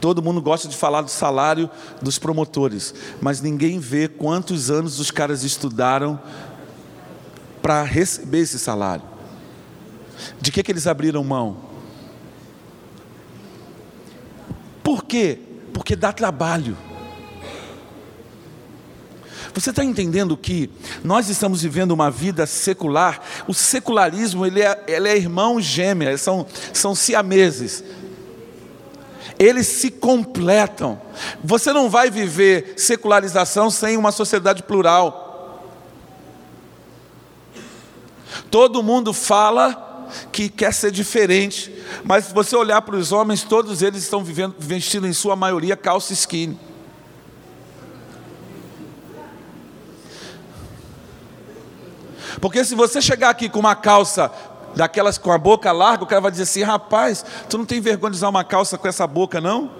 [0.00, 1.70] Todo mundo gosta de falar do salário
[2.02, 6.20] dos promotores, mas ninguém vê quantos anos os caras estudaram
[7.62, 9.04] para receber esse salário.
[10.40, 11.56] De que, que eles abriram mão?
[14.82, 15.38] Por quê?
[15.72, 16.76] Porque dá trabalho.
[19.56, 20.68] Você está entendendo que
[21.02, 23.22] nós estamos vivendo uma vida secular?
[23.48, 27.82] O secularismo ele é, ele é irmão gêmeo, são, são siameses.
[29.38, 31.00] Eles se completam.
[31.42, 35.64] Você não vai viver secularização sem uma sociedade plural.
[38.50, 43.80] Todo mundo fala que quer ser diferente, mas se você olhar para os homens, todos
[43.80, 46.65] eles estão vivendo, vestindo em sua maioria calça skinny.
[52.40, 54.30] Porque se você chegar aqui com uma calça
[54.74, 58.10] daquelas com a boca larga, o cara vai dizer assim: rapaz, tu não tem vergonha
[58.10, 59.70] de usar uma calça com essa boca, não?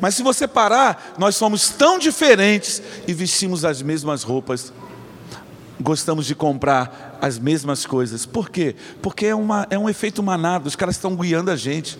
[0.00, 4.72] Mas se você parar, nós somos tão diferentes e vestimos as mesmas roupas,
[5.80, 8.24] gostamos de comprar as mesmas coisas.
[8.24, 8.76] Por quê?
[9.02, 11.98] Porque é, uma, é um efeito manado, os caras estão guiando a gente.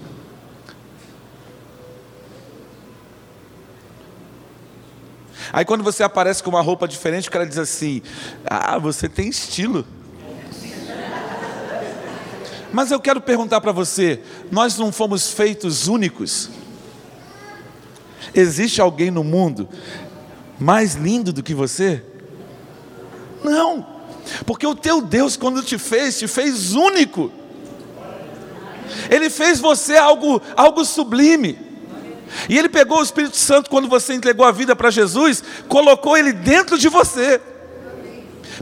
[5.53, 8.03] Aí quando você aparece com uma roupa diferente, o cara diz assim:
[8.45, 9.87] Ah, você tem estilo.
[12.73, 16.51] Mas eu quero perguntar para você: nós não fomos feitos únicos?
[18.35, 19.69] Existe alguém no mundo
[20.59, 22.03] mais lindo do que você?
[23.43, 23.87] Não,
[24.45, 27.33] porque o teu Deus, quando te fez, te fez único.
[29.11, 31.68] Ele fez você algo, algo sublime.
[32.49, 36.33] E ele pegou o Espírito Santo quando você entregou a vida para Jesus, colocou ele
[36.33, 37.41] dentro de você,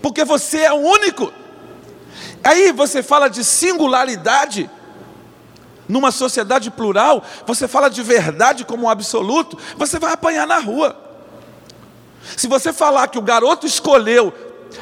[0.01, 1.33] porque você é único.
[2.45, 4.71] Aí você fala de singularidade,
[5.89, 10.97] numa sociedade plural, você fala de verdade como um absoluto, você vai apanhar na rua.
[12.37, 14.33] Se você falar que o garoto escolheu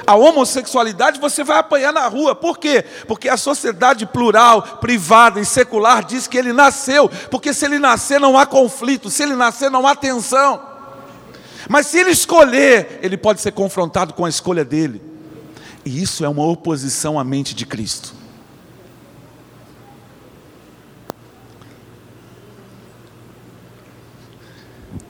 [0.07, 2.35] a homossexualidade, você vai apanhar na rua.
[2.35, 2.85] Por quê?
[3.07, 8.21] Porque a sociedade plural, privada e secular diz que ele nasceu, porque se ele nascer
[8.21, 10.61] não há conflito, se ele nascer não há tensão.
[11.69, 15.03] Mas se ele escolher, ele pode ser confrontado com a escolha dele.
[15.85, 18.15] E isso é uma oposição à mente de Cristo.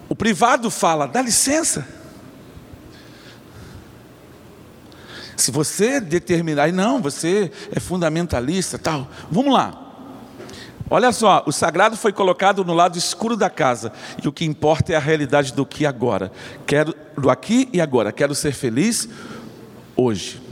[0.08, 2.03] O privado fala, dá licença.
[5.36, 9.08] Se você determinar, não, você é fundamentalista, tal.
[9.30, 9.80] Vamos lá.
[10.90, 13.92] Olha só, o sagrado foi colocado no lado escuro da casa,
[14.22, 16.30] e o que importa é a realidade do que agora.
[16.66, 18.12] Quero do aqui e agora.
[18.12, 19.08] Quero ser feliz
[19.96, 20.42] hoje.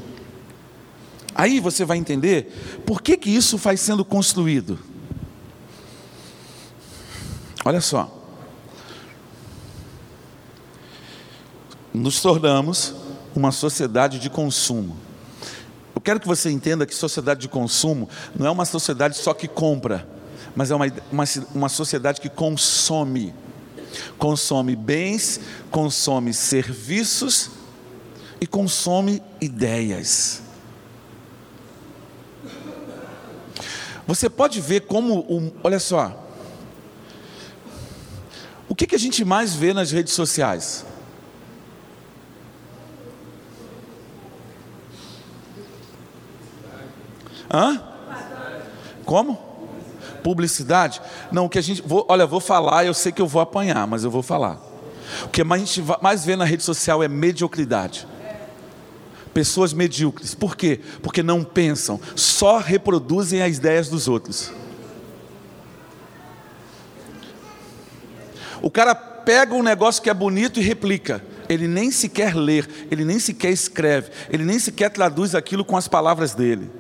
[1.35, 4.79] Aí você vai entender por que que isso vai sendo construído.
[7.65, 8.19] Olha só.
[11.93, 13.02] Nos tornamos
[13.35, 14.97] uma sociedade de consumo.
[15.95, 19.47] Eu quero que você entenda que sociedade de consumo não é uma sociedade só que
[19.47, 20.07] compra,
[20.55, 23.35] mas é uma, uma, uma sociedade que consome.
[24.19, 25.41] Consome bens,
[25.71, 27.51] consome serviços
[28.41, 30.43] e consome ideias.
[34.07, 36.19] Você pode ver como, olha só,
[38.69, 40.85] o que, que a gente mais vê nas redes sociais?
[47.53, 47.81] Hã?
[49.05, 49.39] Como?
[50.23, 51.01] Publicidade?
[51.31, 51.83] Não, o que a gente.
[51.83, 54.59] Vou, olha, vou falar, eu sei que eu vou apanhar, mas eu vou falar.
[55.25, 58.07] O que a gente mais vê na rede social é mediocridade.
[59.35, 60.35] Pessoas medíocres.
[60.35, 60.81] Por quê?
[61.03, 64.53] Porque não pensam, só reproduzem as ideias dos outros.
[68.61, 71.25] O cara pega um negócio que é bonito e replica.
[71.49, 75.89] Ele nem sequer lê, ele nem sequer escreve, ele nem sequer traduz aquilo com as
[75.89, 76.71] palavras dele.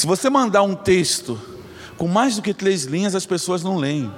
[0.00, 1.38] Se você mandar um texto
[1.98, 4.10] com mais do que três linhas, as pessoas não leem.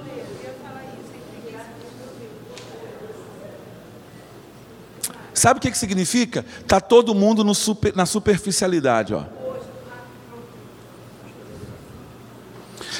[5.33, 6.45] Sabe o que, que significa?
[6.61, 9.13] Está todo mundo super, na superficialidade.
[9.13, 9.25] Ó.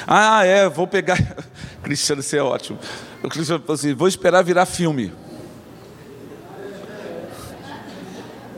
[0.06, 1.16] Ah, é, vou pegar.
[1.82, 2.78] Cristiano, você é ótimo.
[3.22, 5.10] O Cristiano falou assim: vou esperar virar filme.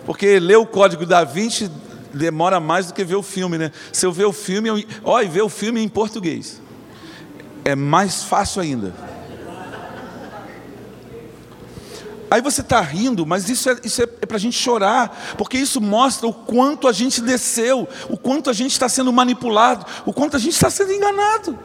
[0.04, 1.70] Porque ler o código da Vinci
[2.16, 3.70] demora mais do que ver o filme, né?
[3.92, 6.60] Se eu ver o filme, eu, ó, e ver o filme em português.
[7.64, 8.94] É mais fácil ainda.
[12.28, 15.56] Aí você está rindo, mas isso é, isso é, é para a gente chorar, porque
[15.56, 20.12] isso mostra o quanto a gente desceu, o quanto a gente está sendo manipulado, o
[20.12, 21.56] quanto a gente está sendo enganado.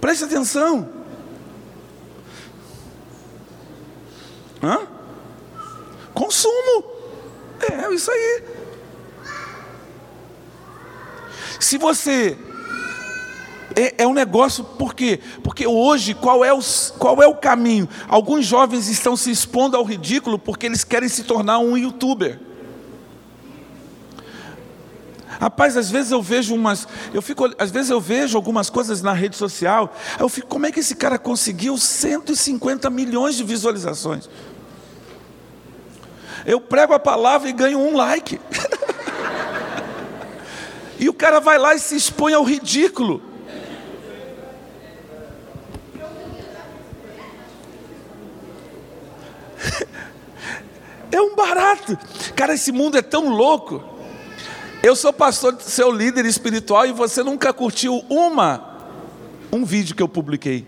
[0.00, 0.88] Preste atenção.
[4.62, 4.99] Hã?
[6.20, 6.84] Consumo.
[7.62, 8.42] É isso aí.
[11.58, 12.36] Se você
[13.74, 15.18] é, é, um negócio, por quê?
[15.42, 16.60] Porque hoje, qual é, o,
[16.98, 17.88] qual é o caminho?
[18.06, 22.38] Alguns jovens estão se expondo ao ridículo porque eles querem se tornar um youtuber.
[25.40, 29.14] Rapaz, às vezes eu vejo umas, eu fico, às vezes eu vejo algumas coisas na
[29.14, 34.28] rede social, eu fico, como é que esse cara conseguiu 150 milhões de visualizações?
[36.50, 38.40] Eu prego a palavra e ganho um like.
[40.98, 43.22] E o cara vai lá e se expõe ao ridículo.
[51.12, 51.96] É um barato.
[52.34, 53.84] Cara, esse mundo é tão louco.
[54.82, 58.88] Eu sou pastor, seu líder espiritual e você nunca curtiu uma
[59.52, 60.66] um vídeo que eu publiquei.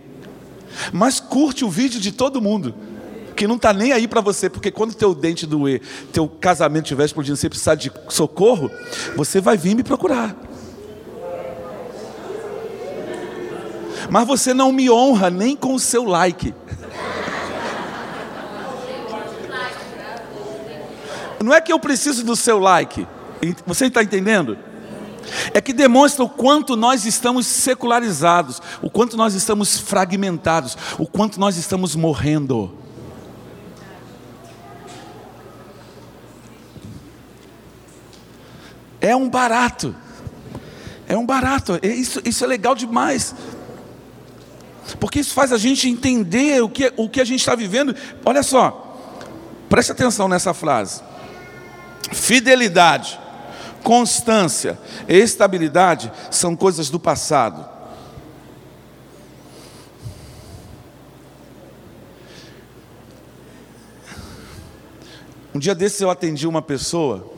[0.93, 2.91] Mas curte o vídeo de todo mundo
[3.33, 5.80] que não está nem aí para você, porque quando teu dente doer,
[6.12, 8.70] teu casamento estiver explodindo, você precisar de socorro,
[9.16, 10.37] você vai vir me procurar.
[14.11, 16.55] Mas você não me honra nem com o seu like.
[21.43, 23.07] Não é que eu preciso do seu like.
[23.66, 24.57] Você está entendendo?
[25.53, 31.41] É que demonstra o quanto nós estamos secularizados, o quanto nós estamos fragmentados, o quanto
[31.41, 32.72] nós estamos morrendo.
[39.03, 39.96] É um barato.
[41.09, 41.76] É um barato.
[41.82, 43.34] É isso, isso é legal demais.
[45.00, 47.96] Porque isso faz a gente entender o que, o que a gente está vivendo.
[48.24, 48.96] Olha só,
[49.68, 51.03] preste atenção nessa frase.
[52.12, 53.18] Fidelidade,
[53.82, 54.78] constância
[55.09, 57.68] e estabilidade são coisas do passado.
[65.53, 67.32] Um dia desses eu atendi uma pessoa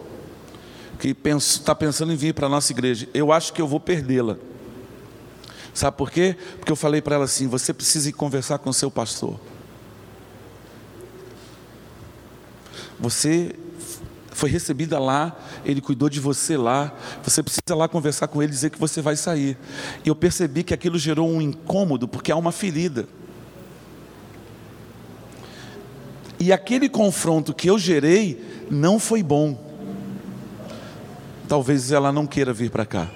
[1.04, 3.06] que está pensando em vir para a nossa igreja.
[3.12, 4.38] Eu acho que eu vou perdê-la.
[5.74, 6.34] Sabe por quê?
[6.58, 9.38] Porque eu falei para ela assim: você precisa ir conversar com o seu pastor.
[12.98, 13.54] Você
[14.30, 18.54] foi recebida lá, ele cuidou de você lá, você precisa lá conversar com ele e
[18.54, 19.58] dizer que você vai sair.
[20.04, 23.06] E eu percebi que aquilo gerou um incômodo, porque há uma ferida.
[26.40, 29.63] E aquele confronto que eu gerei não foi bom
[31.48, 33.08] talvez ela não queira vir para cá.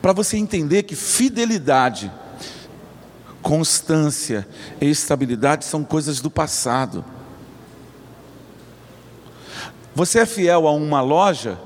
[0.00, 2.10] Para você entender que fidelidade,
[3.42, 4.46] constância
[4.80, 7.04] e estabilidade são coisas do passado.
[9.94, 11.58] Você é fiel a uma loja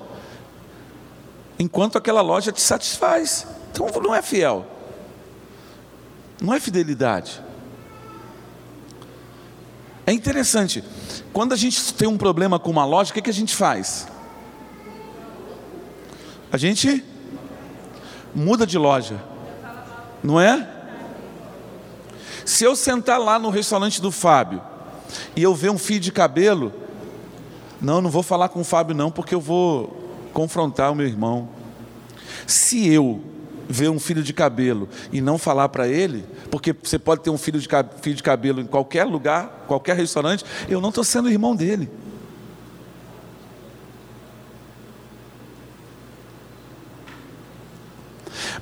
[1.59, 3.47] enquanto aquela loja te satisfaz.
[3.71, 4.67] Então não é fiel.
[6.41, 7.43] Não é fidelidade.
[10.13, 10.85] É interessante.
[11.33, 14.07] Quando a gente tem um problema com uma loja, o que, que a gente faz?
[16.53, 17.03] A gente
[18.35, 19.25] muda de loja,
[20.23, 20.69] não é?
[22.45, 24.61] Se eu sentar lá no restaurante do Fábio
[25.35, 26.75] e eu ver um fio de cabelo,
[27.81, 29.97] não, não vou falar com o Fábio não, porque eu vou
[30.35, 31.49] confrontar o meu irmão.
[32.47, 33.19] Se eu
[33.69, 37.39] ver um filho de cabelo e não falar para ele, porque você pode ter um
[37.39, 37.69] filho de,
[38.01, 41.89] filho de cabelo em qualquer lugar, qualquer restaurante, eu não estou sendo irmão dele.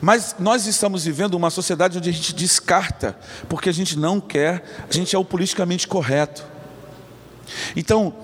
[0.00, 4.64] Mas nós estamos vivendo uma sociedade onde a gente descarta, porque a gente não quer,
[4.88, 6.44] a gente é o politicamente correto.
[7.76, 8.14] Então,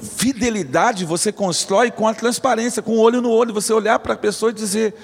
[0.00, 4.16] fidelidade você constrói com a transparência, com o olho no olho, você olhar para a
[4.16, 4.94] pessoa e dizer: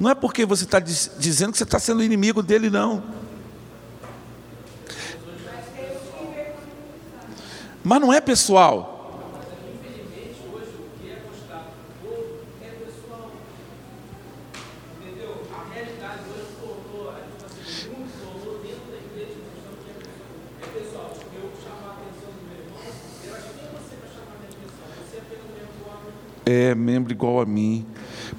[0.00, 3.02] não é porque você está dizendo que você está sendo inimigo dele, não.
[7.84, 8.92] Mas não é pessoal.
[26.44, 27.86] É membro igual a mim.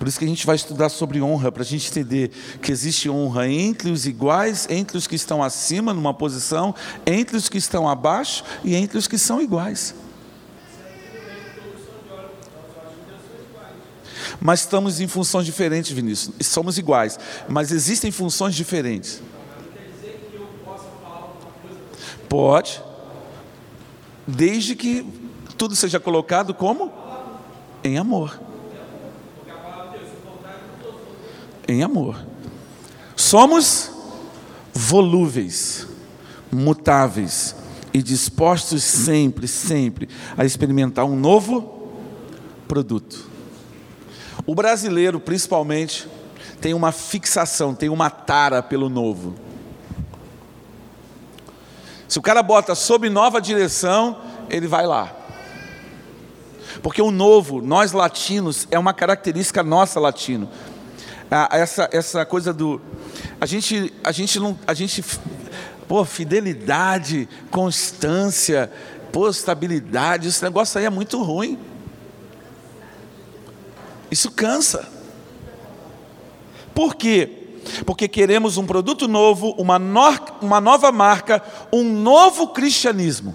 [0.04, 2.30] Por isso que a gente vai estudar sobre honra, para a gente entender
[2.62, 6.76] que existe honra entre os iguais, entre os que estão acima numa posição,
[7.06, 9.95] entre os que estão abaixo e entre os que são iguais.
[14.41, 16.36] Mas estamos em funções diferentes, Vinícius.
[16.41, 19.22] Somos iguais, mas existem funções diferentes.
[22.28, 22.84] Pode,
[24.28, 25.08] desde que
[25.58, 26.91] tudo seja colocado como
[27.86, 28.38] em amor.
[31.68, 32.26] Em amor.
[33.16, 33.91] Somos
[34.74, 35.88] volúveis,
[36.51, 37.55] mutáveis
[37.93, 41.91] e dispostos sempre, sempre a experimentar um novo
[42.68, 43.30] produto.
[44.45, 46.07] O brasileiro, principalmente,
[46.59, 49.36] tem uma fixação, tem uma tara pelo novo.
[52.07, 55.11] Se o cara bota sob nova direção, ele vai lá.
[56.82, 60.49] Porque o novo, nós latinos, é uma característica nossa latino
[61.51, 62.79] essa, essa coisa do.
[63.41, 64.57] A gente, a gente não.
[64.67, 65.03] A gente,
[65.88, 68.71] pô, fidelidade, constância,
[69.11, 71.57] pô, estabilidade, esse negócio aí é muito ruim.
[74.11, 74.88] Isso cansa.
[76.75, 77.59] Por quê?
[77.86, 80.01] Porque queremos um produto novo, uma, no,
[80.41, 83.34] uma nova marca, um novo cristianismo.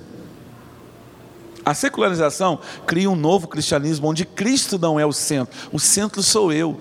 [1.64, 6.53] A secularização cria um novo cristianismo onde Cristo não é o centro, o centro sou
[6.53, 6.80] eu.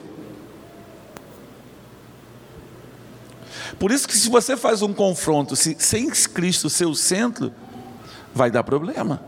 [3.80, 7.52] Por isso que se você faz um confronto se, sem Cristo ser o centro,
[8.34, 9.22] vai dar problema.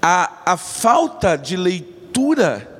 [0.00, 2.76] A, a falta de leitura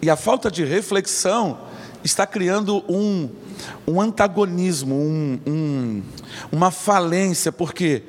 [0.00, 1.58] e a falta de reflexão
[2.04, 3.30] está criando um,
[3.86, 6.02] um antagonismo, um, um,
[6.52, 8.02] uma falência, por quê?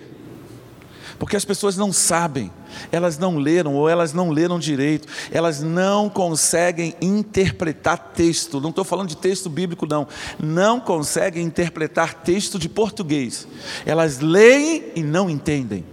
[1.18, 2.52] Porque as pessoas não sabem,
[2.92, 8.62] elas não leram ou elas não leram direito, elas não conseguem interpretar texto.
[8.62, 10.08] Não estou falando de texto bíblico, não.
[10.40, 13.48] Não conseguem interpretar texto de português.
[13.86, 15.84] Elas leem e não entendem.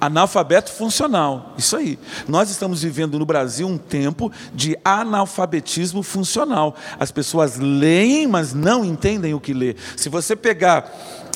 [0.00, 1.98] Analfabeto funcional, isso aí.
[2.26, 6.74] Nós estamos vivendo no Brasil um tempo de analfabetismo funcional.
[6.98, 9.76] As pessoas leem, mas não entendem o que lê.
[9.98, 10.90] Se você pegar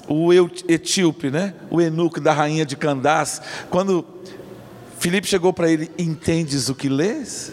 [0.08, 0.32] o
[0.68, 1.54] etíope, né?
[1.70, 3.40] o eunuco da rainha de Candás,
[3.70, 4.04] quando
[4.98, 7.52] Filipe chegou para ele, entendes o que lês?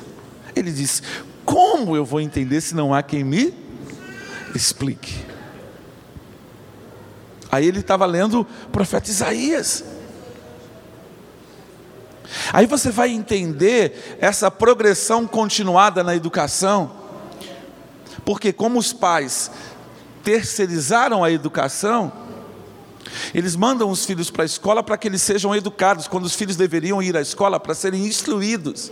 [0.55, 1.01] Ele disse,
[1.45, 3.53] como eu vou entender se não há quem me
[4.55, 5.25] explique?
[7.51, 9.83] Aí ele estava lendo o profeta Isaías.
[12.53, 16.91] Aí você vai entender essa progressão continuada na educação,
[18.23, 19.51] porque como os pais
[20.23, 22.11] terceirizaram a educação,
[23.33, 26.55] eles mandam os filhos para a escola para que eles sejam educados, quando os filhos
[26.55, 28.91] deveriam ir à escola para serem instruídos.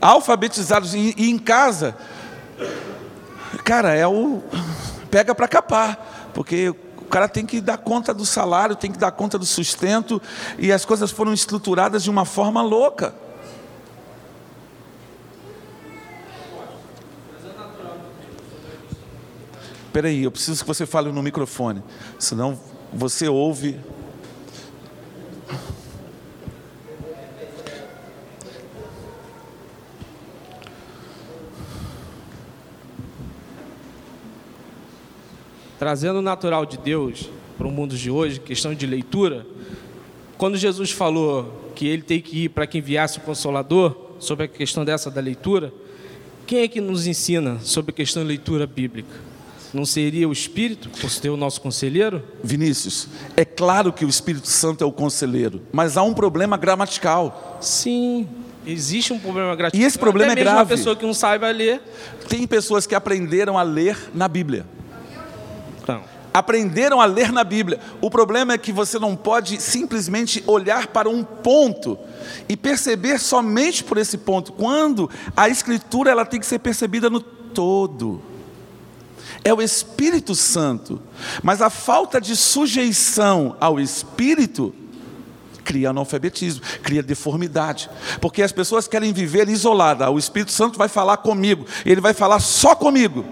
[0.00, 1.96] Alfabetizados e, em casa,
[3.64, 4.42] cara, é o
[5.10, 6.74] pega para capar, porque
[7.12, 10.20] cara tem que dar conta do salário, tem que dar conta do sustento,
[10.58, 13.14] e as coisas foram estruturadas de uma forma louca.
[19.92, 21.82] Espera aí, eu preciso que você fale no microfone,
[22.18, 22.58] senão
[22.90, 23.78] você ouve
[35.78, 37.28] trazendo o natural de Deus
[37.58, 39.46] para o mundo de hoje, questão de leitura,
[40.38, 44.48] quando Jesus falou que ele tem que ir para que enviasse o Consolador, sobre a
[44.48, 45.70] questão dessa da leitura,
[46.46, 49.31] quem é que nos ensina sobre a questão de leitura bíblica?
[49.72, 52.22] Não seria o Espírito, por ser o nosso conselheiro?
[52.44, 57.58] Vinícius, é claro que o Espírito Santo é o conselheiro, mas há um problema gramatical.
[57.60, 58.28] Sim,
[58.66, 59.82] existe um problema gramatical.
[59.82, 60.58] E esse problema é grave.
[60.58, 61.80] uma pessoa que não saiba ler.
[62.28, 64.66] Tem pessoas que aprenderam a ler na Bíblia.
[65.82, 66.02] Então.
[66.34, 67.78] Aprenderam a ler na Bíblia.
[68.00, 71.98] O problema é que você não pode simplesmente olhar para um ponto
[72.48, 74.52] e perceber somente por esse ponto.
[74.52, 78.31] Quando a Escritura ela tem que ser percebida no todo.
[79.44, 81.00] É o Espírito Santo.
[81.42, 84.74] Mas a falta de sujeição ao Espírito
[85.64, 87.88] cria analfabetismo, cria deformidade.
[88.20, 90.08] Porque as pessoas querem viver isoladas.
[90.08, 93.24] O Espírito Santo vai falar comigo, ele vai falar só comigo.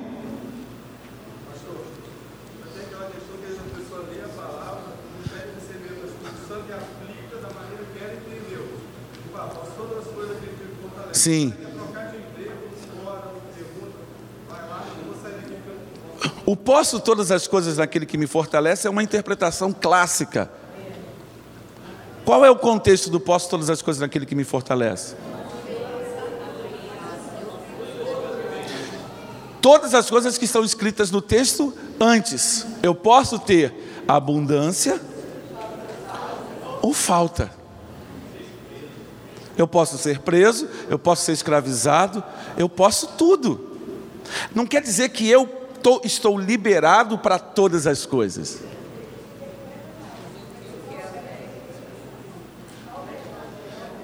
[11.12, 11.52] Sim.
[16.44, 20.50] O posso todas as coisas naquele que me fortalece é uma interpretação clássica.
[22.24, 25.14] Qual é o contexto do posso todas as coisas naquele que me fortalece?
[29.60, 32.66] Todas as coisas que estão escritas no texto antes.
[32.82, 33.74] Eu posso ter
[34.08, 35.00] abundância
[36.82, 37.50] ou falta.
[39.56, 42.24] Eu posso ser preso, eu posso ser escravizado,
[42.56, 43.76] eu posso tudo.
[44.54, 48.60] Não quer dizer que eu tô, estou liberado para todas as coisas.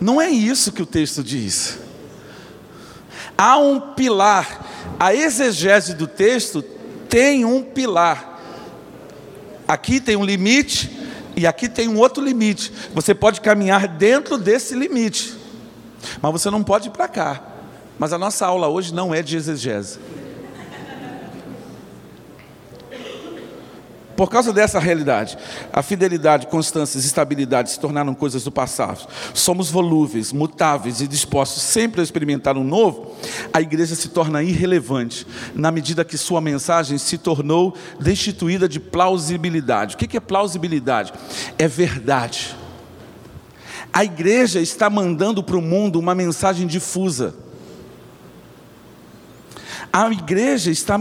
[0.01, 1.79] Não é isso que o texto diz.
[3.37, 4.64] Há um pilar.
[4.99, 6.62] A exegese do texto
[7.09, 8.41] tem um pilar.
[9.66, 10.91] Aqui tem um limite
[11.35, 12.72] e aqui tem um outro limite.
[12.95, 15.35] Você pode caminhar dentro desse limite.
[16.20, 17.43] Mas você não pode ir para cá.
[17.99, 19.99] Mas a nossa aula hoje não é de exegese.
[24.17, 25.37] Por causa dessa realidade,
[25.71, 29.07] a fidelidade, constância e estabilidade se tornaram coisas do passado.
[29.35, 33.14] Somos volúveis, mutáveis e dispostos sempre a experimentar um novo.
[33.53, 39.95] A igreja se torna irrelevante na medida que sua mensagem se tornou destituída de plausibilidade.
[39.95, 41.12] O que é plausibilidade?
[41.59, 42.57] É verdade.
[43.93, 47.35] A igreja está mandando para o mundo uma mensagem difusa.
[49.97, 51.01] A igreja está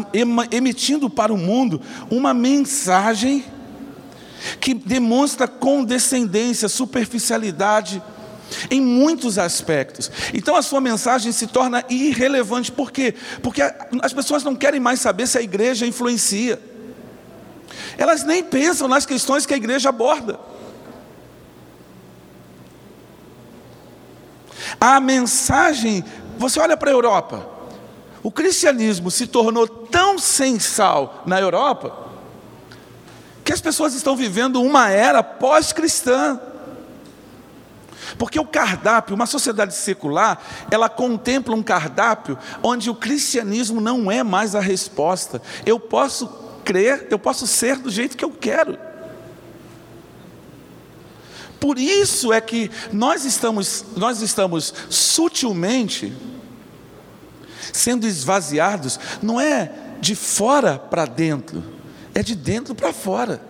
[0.50, 3.44] emitindo para o mundo uma mensagem
[4.62, 8.02] que demonstra condescendência, superficialidade
[8.72, 10.10] em muitos aspectos.
[10.34, 12.72] Então a sua mensagem se torna irrelevante.
[12.72, 13.14] Por quê?
[13.44, 13.62] Porque
[14.02, 16.58] as pessoas não querem mais saber se a igreja influencia.
[17.98, 20.40] Elas nem pensam nas questões que a igreja aborda.
[24.80, 26.02] A mensagem,
[26.38, 27.55] você olha para a Europa,
[28.26, 31.96] o cristianismo se tornou tão sem sal na Europa,
[33.44, 36.40] que as pessoas estão vivendo uma era pós-cristã.
[38.18, 44.24] Porque o cardápio, uma sociedade secular, ela contempla um cardápio onde o cristianismo não é
[44.24, 45.40] mais a resposta.
[45.64, 46.28] Eu posso
[46.64, 48.76] crer, eu posso ser do jeito que eu quero.
[51.60, 56.12] Por isso é que nós estamos, nós estamos sutilmente
[57.74, 61.64] sendo esvaziados, não é de fora para dentro,
[62.14, 63.42] é de dentro para fora.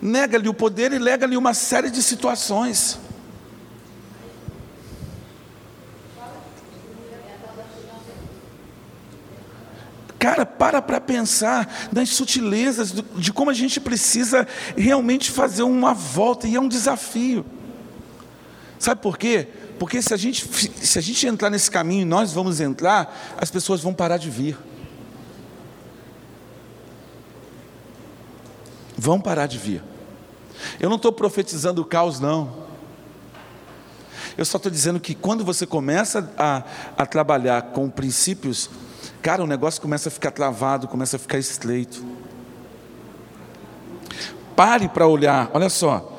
[0.00, 2.98] Nega-lhe o poder e lega-lhe uma série de situações.
[10.18, 14.46] Cara, para para pensar nas sutilezas de como a gente precisa
[14.76, 17.44] realmente fazer uma volta, e é um desafio.
[18.78, 19.48] Sabe por quê?
[19.78, 20.46] Porque se a gente,
[20.84, 24.30] se a gente entrar nesse caminho e nós vamos entrar, as pessoas vão parar de
[24.30, 24.58] vir.
[28.96, 29.82] Vão parar de vir.
[30.80, 32.66] Eu não estou profetizando o caos, não.
[34.36, 36.62] Eu só estou dizendo que quando você começa a,
[36.96, 38.70] a trabalhar com princípios
[39.26, 42.04] Cara, o negócio começa a ficar travado, começa a ficar estreito.
[44.54, 46.15] Pare para olhar, olha só.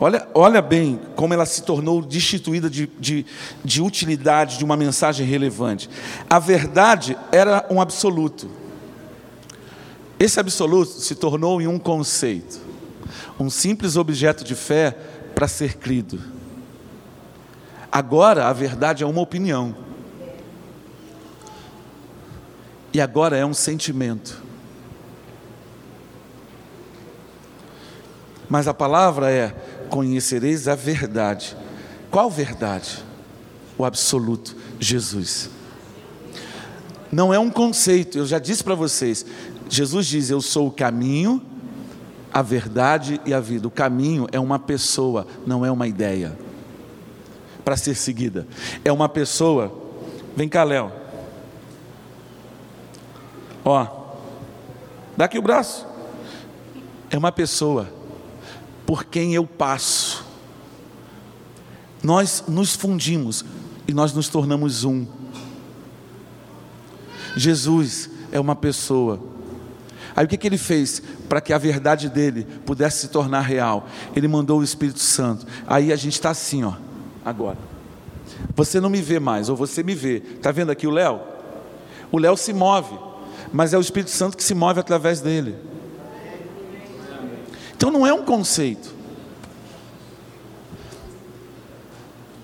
[0.00, 3.26] Olha, olha bem como ela se tornou destituída de, de,
[3.64, 5.90] de utilidade, de uma mensagem relevante.
[6.30, 8.48] A verdade era um absoluto.
[10.18, 12.60] Esse absoluto se tornou em um conceito,
[13.38, 14.96] um simples objeto de fé
[15.34, 16.20] para ser crido.
[17.90, 19.88] Agora a verdade é uma opinião.
[22.92, 24.42] e agora é um sentimento.
[28.48, 29.54] Mas a palavra é:
[29.88, 31.56] conhecereis a verdade.
[32.10, 33.04] Qual verdade?
[33.76, 35.50] O absoluto, Jesus.
[37.10, 39.24] Não é um conceito, eu já disse para vocês.
[39.68, 41.42] Jesus diz: Eu sou o caminho,
[42.32, 43.66] a verdade e a vida.
[43.66, 46.36] O caminho é uma pessoa, não é uma ideia
[47.64, 48.46] para ser seguida.
[48.84, 49.72] É uma pessoa.
[50.34, 50.90] Vem cá, Léo.
[53.64, 53.86] Ó,
[55.16, 55.86] dá aqui o braço.
[57.10, 57.97] É uma pessoa
[58.88, 60.24] por quem eu passo.
[62.02, 63.44] Nós nos fundimos
[63.86, 65.06] e nós nos tornamos um.
[67.36, 69.20] Jesus é uma pessoa.
[70.16, 73.86] Aí o que, que ele fez para que a verdade dele pudesse se tornar real?
[74.16, 75.46] Ele mandou o Espírito Santo.
[75.66, 76.72] Aí a gente está assim, ó,
[77.22, 77.58] agora.
[78.56, 80.22] Você não me vê mais, ou você me vê.
[80.36, 81.20] Está vendo aqui o Léo?
[82.10, 82.96] O Léo se move
[83.52, 85.56] mas é o Espírito Santo que se move através dele.
[87.78, 88.92] Então não é um conceito,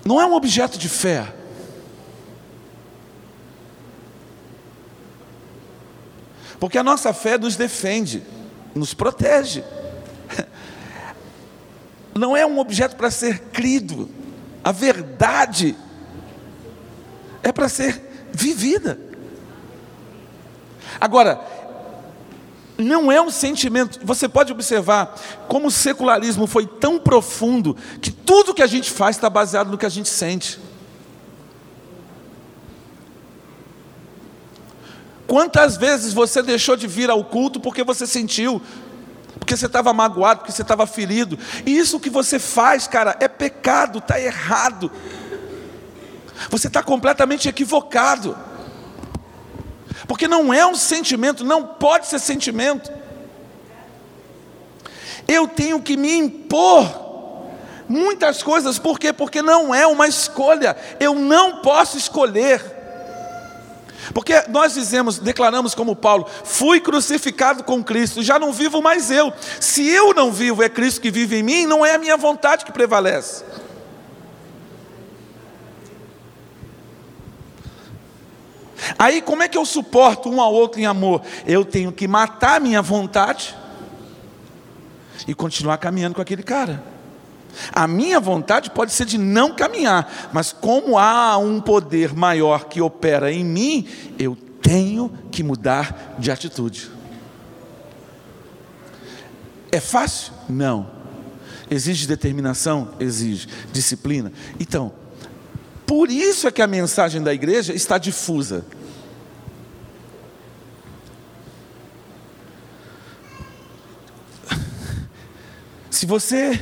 [0.05, 1.33] não é um objeto de fé.
[6.57, 8.23] Porque a nossa fé nos defende,
[8.73, 9.61] nos protege.
[12.15, 14.09] Não é um objeto para ser crido.
[14.63, 15.75] A verdade
[17.43, 18.97] é para ser vivida.
[20.99, 21.45] Agora,
[22.77, 23.99] não é um sentimento.
[24.03, 25.15] Você pode observar
[25.47, 29.77] como o secularismo foi tão profundo que tudo que a gente faz está baseado no
[29.77, 30.59] que a gente sente.
[35.27, 38.61] Quantas vezes você deixou de vir ao culto porque você sentiu,
[39.39, 43.27] porque você estava magoado, porque você estava ferido, e isso que você faz, cara, é
[43.27, 44.91] pecado, está errado,
[46.49, 48.37] você está completamente equivocado.
[50.07, 52.91] Porque não é um sentimento, não pode ser sentimento.
[55.27, 57.05] Eu tenho que me impor
[57.87, 59.11] muitas coisas, por quê?
[59.11, 62.75] Porque não é uma escolha, eu não posso escolher.
[64.13, 69.33] Porque nós dizemos, declaramos como Paulo: fui crucificado com Cristo, já não vivo mais eu.
[69.59, 72.65] Se eu não vivo, é Cristo que vive em mim, não é a minha vontade
[72.65, 73.43] que prevalece.
[78.97, 81.21] Aí, como é que eu suporto um ao outro em amor?
[81.45, 83.55] Eu tenho que matar a minha vontade
[85.27, 86.83] e continuar caminhando com aquele cara.
[87.71, 92.81] A minha vontade pode ser de não caminhar, mas como há um poder maior que
[92.81, 93.87] opera em mim,
[94.19, 96.89] eu tenho que mudar de atitude.
[99.71, 100.33] É fácil?
[100.49, 100.89] Não.
[101.69, 102.89] Exige determinação?
[102.99, 103.47] Exige.
[103.71, 104.31] Disciplina?
[104.59, 104.93] Então,
[105.85, 108.65] por isso é que a mensagem da igreja está difusa.
[115.95, 116.61] Se você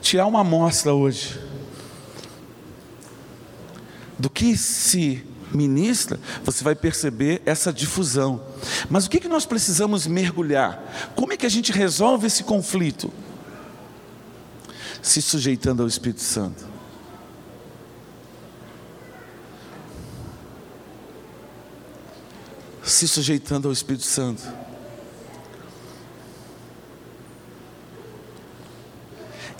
[0.00, 1.38] tirar uma amostra hoje
[4.18, 8.42] do que se ministra, você vai perceber essa difusão.
[8.88, 10.82] Mas o que, que nós precisamos mergulhar?
[11.14, 13.12] Como é que a gente resolve esse conflito?
[15.02, 16.64] Se sujeitando ao Espírito Santo.
[22.82, 24.61] Se sujeitando ao Espírito Santo.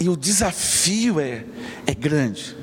[0.03, 1.45] E o desafio é,
[1.87, 2.57] é grande.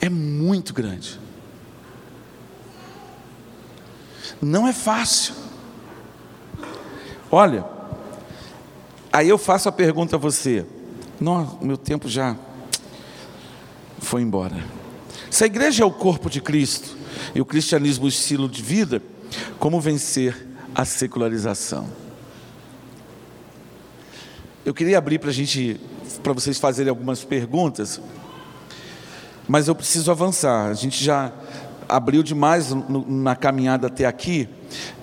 [0.00, 1.18] É muito grande.
[4.40, 5.34] Não é fácil.
[7.28, 7.64] Olha,
[9.12, 10.64] aí eu faço a pergunta a você.
[11.18, 12.36] Não, meu tempo já
[13.98, 14.64] foi embora.
[15.28, 16.96] Se a igreja é o corpo de Cristo
[17.34, 19.02] e o cristianismo o estilo de vida,
[19.58, 22.05] como vencer a secularização?
[24.66, 25.80] Eu queria abrir para a gente,
[26.24, 28.00] para vocês fazerem algumas perguntas,
[29.46, 30.68] mas eu preciso avançar.
[30.68, 31.32] A gente já
[31.88, 32.70] abriu demais
[33.06, 34.48] na caminhada até aqui.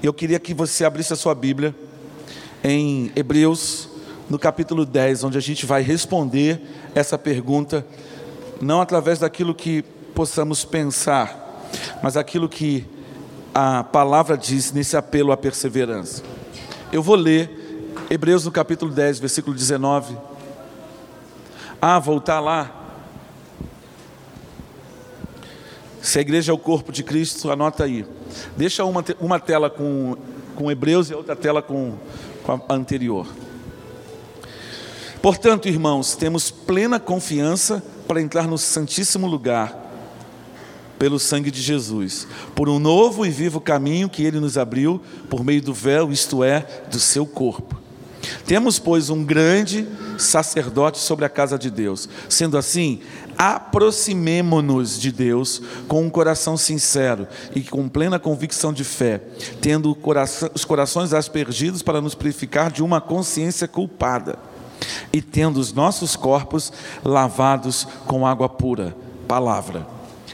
[0.01, 1.73] E eu queria que você abrisse a sua Bíblia
[2.61, 3.87] em Hebreus,
[4.29, 6.61] no capítulo 10, onde a gente vai responder
[6.93, 7.87] essa pergunta,
[8.59, 9.81] não através daquilo que
[10.13, 11.69] possamos pensar,
[12.03, 12.85] mas aquilo que
[13.55, 16.21] a palavra diz nesse apelo à perseverança.
[16.91, 17.62] Eu vou ler
[18.09, 20.17] Hebreus no capítulo 10, versículo 19.
[21.81, 22.79] Ah, voltar lá.
[26.01, 28.05] Se a igreja é o corpo de Cristo, anota aí.
[28.57, 30.17] Deixa uma, uma tela com,
[30.55, 31.95] com Hebreus e outra tela com,
[32.43, 33.27] com a anterior.
[35.21, 39.81] Portanto, irmãos, temos plena confiança para entrar no Santíssimo Lugar
[40.99, 45.43] pelo sangue de Jesus, por um novo e vivo caminho que ele nos abriu por
[45.43, 47.82] meio do véu, isto é, do seu corpo.
[48.45, 52.07] Temos, pois, um grande sacerdote sobre a casa de Deus.
[52.29, 53.01] Sendo assim,
[53.37, 59.21] aproximemo-nos de Deus com um coração sincero e com plena convicção de fé,
[59.61, 59.97] tendo
[60.53, 64.37] os corações aspergidos para nos purificar de uma consciência culpada
[65.11, 66.71] e tendo os nossos corpos
[67.03, 68.95] lavados com água pura.
[69.27, 69.92] Palavra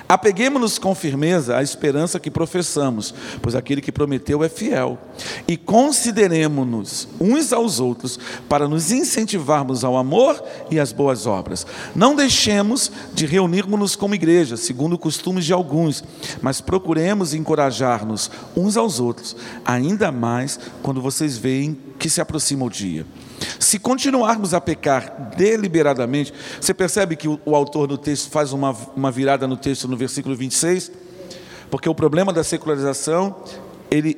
[0.09, 4.97] Apeguemos-nos com firmeza à esperança que professamos, pois aquele que prometeu é fiel.
[5.47, 11.63] E consideremos-nos uns aos outros para nos incentivarmos ao amor e às boas obras.
[11.95, 16.03] Não deixemos de reunirmos-nos como igreja, segundo costumes de alguns,
[16.41, 22.69] mas procuremos encorajar-nos uns aos outros, ainda mais quando vocês veem que se aproxima o
[22.69, 23.05] dia.
[23.59, 29.11] Se continuarmos a pecar deliberadamente, você percebe que o, autor no texto faz uma, uma
[29.11, 30.91] virada no texto no versículo 26?
[31.69, 33.35] Porque o problema da secularização,
[33.91, 34.17] ele,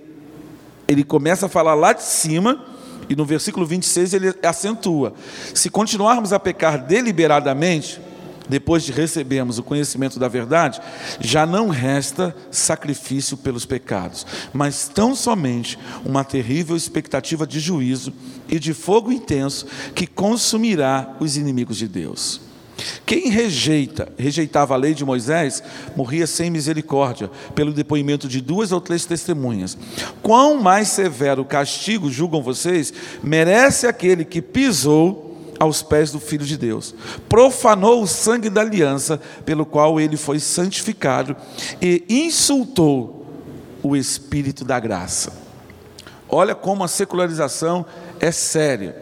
[0.87, 2.63] ele começa a falar lá de cima,
[3.09, 5.13] e no versículo 26 ele acentua:
[5.53, 7.99] se continuarmos a pecar deliberadamente,
[8.51, 10.81] depois de recebermos o conhecimento da verdade,
[11.21, 18.13] já não resta sacrifício pelos pecados, mas tão somente uma terrível expectativa de juízo
[18.49, 22.41] e de fogo intenso que consumirá os inimigos de Deus.
[23.05, 25.63] Quem rejeita, rejeitava a lei de Moisés,
[25.95, 29.77] morria sem misericórdia, pelo depoimento de duas ou três testemunhas.
[30.21, 32.93] Quão mais severo castigo, julgam vocês,
[33.23, 35.30] merece aquele que pisou
[35.61, 36.95] aos pés do Filho de Deus.
[37.29, 41.37] Profanou o sangue da aliança pelo qual ele foi santificado
[41.79, 43.27] e insultou
[43.83, 45.31] o Espírito da graça.
[46.27, 47.85] Olha como a secularização
[48.19, 48.99] é séria.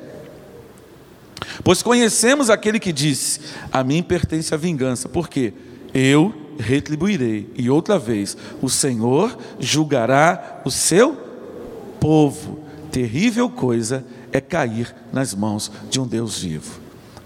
[1.63, 3.39] Pois conhecemos aquele que disse:
[3.71, 5.53] A mim pertence a vingança, porque
[5.93, 11.15] eu retribuirei, e outra vez o Senhor julgará o seu
[12.01, 12.59] povo.
[12.91, 16.79] Terrível coisa é cair nas mãos de um Deus vivo.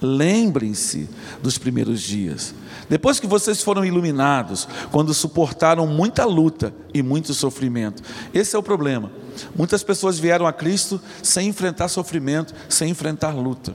[0.04, 1.10] lembrem-se
[1.42, 2.54] dos primeiros dias.
[2.90, 8.04] Depois que vocês foram iluminados, quando suportaram muita luta e muito sofrimento.
[8.34, 9.10] Esse é o problema.
[9.56, 13.74] Muitas pessoas vieram a Cristo sem enfrentar sofrimento, sem enfrentar luta.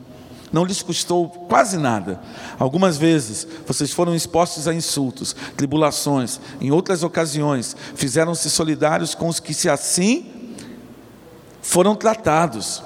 [0.53, 2.21] Não lhes custou quase nada.
[2.59, 6.41] Algumas vezes vocês foram expostos a insultos, tribulações.
[6.61, 10.55] Em outras ocasiões, fizeram-se solidários com os que, se assim,
[11.61, 12.83] foram tratados.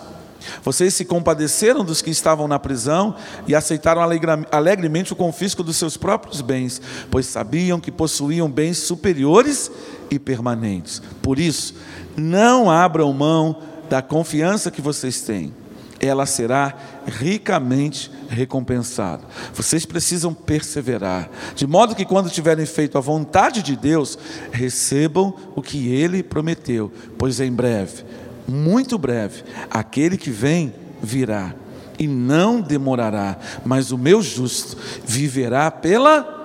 [0.63, 3.15] Vocês se compadeceram dos que estavam na prisão
[3.47, 4.03] e aceitaram
[4.51, 6.81] alegremente o confisco dos seus próprios bens,
[7.11, 9.71] pois sabiam que possuíam bens superiores
[10.11, 11.03] e permanentes.
[11.23, 11.75] Por isso,
[12.17, 15.53] não abram mão da confiança que vocês têm,
[16.01, 16.75] ela será
[17.07, 19.23] ricamente recompensada.
[19.55, 24.19] Vocês precisam perseverar, de modo que, quando tiverem feito a vontade de Deus,
[24.51, 28.05] recebam o que Ele prometeu, pois em breve
[28.47, 31.55] muito breve, aquele que vem virá
[31.99, 36.41] e não demorará, mas o meu justo viverá pela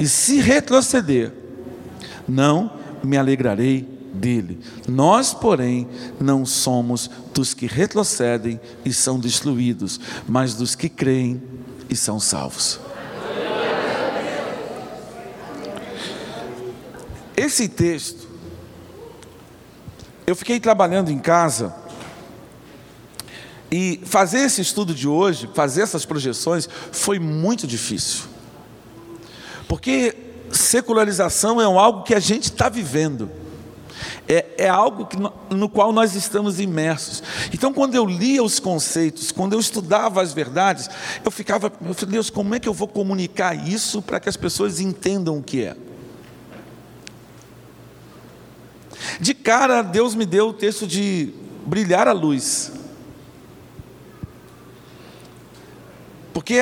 [0.00, 1.32] e se retroceder,
[2.26, 2.72] não
[3.02, 4.58] me alegrarei dele.
[4.88, 5.86] Nós, porém,
[6.18, 11.40] não somos dos que retrocedem e são destruídos, mas dos que creem
[11.88, 12.80] e são salvos.
[17.36, 18.29] Esse texto
[20.30, 21.74] eu fiquei trabalhando em casa
[23.70, 28.24] e fazer esse estudo de hoje, fazer essas projeções, foi muito difícil.
[29.68, 30.16] Porque
[30.50, 33.30] secularização é algo que a gente está vivendo.
[34.26, 37.22] É, é, algo que, no, qual nós estamos imersos.
[37.52, 40.88] Então, quando eu lia os conceitos, quando eu estudava as verdades,
[41.24, 44.78] eu ficava, meu Deus, como é que eu vou comunicar isso para que as pessoas
[44.78, 45.76] entendam o que é?
[49.18, 51.32] De cara, Deus me deu o texto de
[51.66, 52.72] brilhar a luz.
[56.32, 56.58] Porque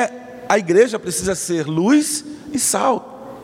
[0.48, 3.36] a igreja precisa ser luz e sal.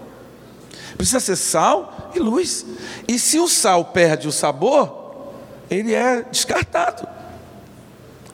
[0.96, 2.64] Precisa ser sal e luz.
[3.06, 5.32] E se o sal perde o sabor,
[5.70, 7.06] ele é descartado.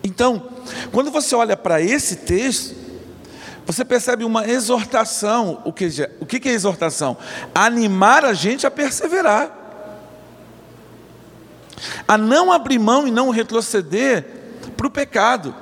[0.03, 0.51] Então,
[0.93, 2.75] quando você olha para esse texto,
[3.67, 5.61] você percebe uma exortação.
[5.65, 5.89] O que,
[6.21, 7.17] o que é exortação?
[7.55, 9.60] Animar a gente a perseverar
[12.07, 14.25] a não abrir mão e não retroceder
[14.77, 15.55] para o pecado,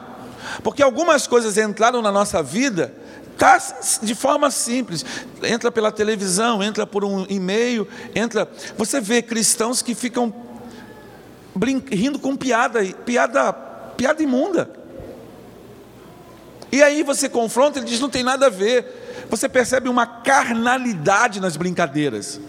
[0.62, 2.94] porque algumas coisas entraram na nossa vida
[3.38, 3.56] tá,
[4.02, 5.04] de forma simples,
[5.42, 8.50] entra pela televisão, entra por um e-mail, entra.
[8.76, 10.34] Você vê cristãos que ficam
[11.90, 13.52] rindo com piada, piada,
[13.96, 14.70] piada imunda.
[16.70, 19.26] E aí você confronta, ele diz: não tem nada a ver.
[19.30, 22.40] Você percebe uma carnalidade nas brincadeiras.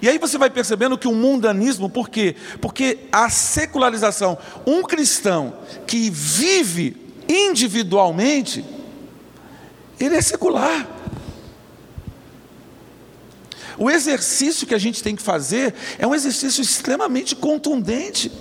[0.00, 2.36] E aí você vai percebendo que o mundanismo, por quê?
[2.60, 6.96] Porque a secularização, um cristão que vive
[7.28, 8.64] individualmente,
[9.98, 10.86] ele é secular.
[13.78, 18.32] O exercício que a gente tem que fazer é um exercício extremamente contundente.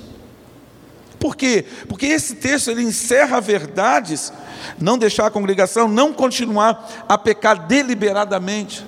[1.19, 1.65] Por quê?
[1.89, 4.31] Porque esse texto ele encerra verdades,
[4.79, 8.85] não deixar a congregação, não continuar a pecar deliberadamente.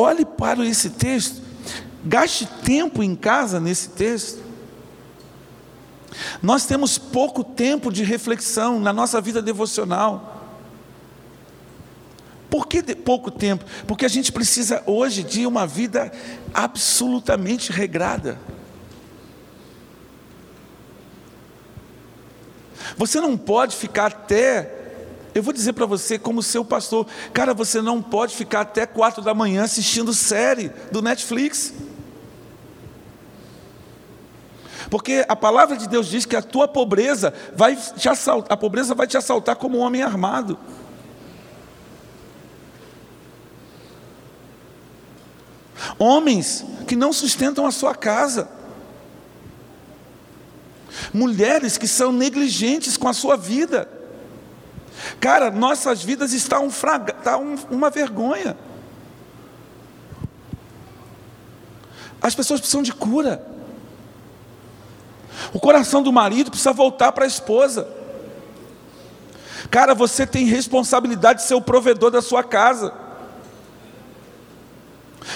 [0.00, 1.42] Olhe para esse texto,
[2.04, 4.40] gaste tempo em casa nesse texto.
[6.40, 10.54] Nós temos pouco tempo de reflexão na nossa vida devocional.
[12.48, 13.64] Por que pouco tempo?
[13.88, 16.12] Porque a gente precisa hoje de uma vida
[16.54, 18.38] absolutamente regrada.
[22.96, 24.77] Você não pode ficar até
[25.34, 29.22] eu vou dizer para você, como seu pastor, cara, você não pode ficar até quatro
[29.22, 31.72] da manhã assistindo série do Netflix.
[34.90, 38.94] Porque a palavra de Deus diz que a tua pobreza vai te assaltar, a pobreza
[38.94, 40.58] vai te assaltar como um homem armado.
[45.98, 48.48] Homens que não sustentam a sua casa.
[51.12, 53.97] Mulheres que são negligentes com a sua vida.
[55.20, 58.56] Cara, nossas vidas estão um fraga, tá um, uma vergonha.
[62.20, 63.44] As pessoas precisam de cura.
[65.52, 67.88] O coração do marido precisa voltar para a esposa.
[69.70, 72.92] Cara, você tem responsabilidade de ser o provedor da sua casa.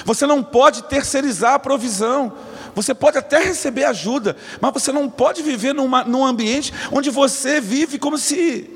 [0.04, 2.32] Você não pode terceirizar a provisão.
[2.74, 7.60] Você pode até receber ajuda, mas você não pode viver numa, num ambiente onde você
[7.60, 8.71] vive como se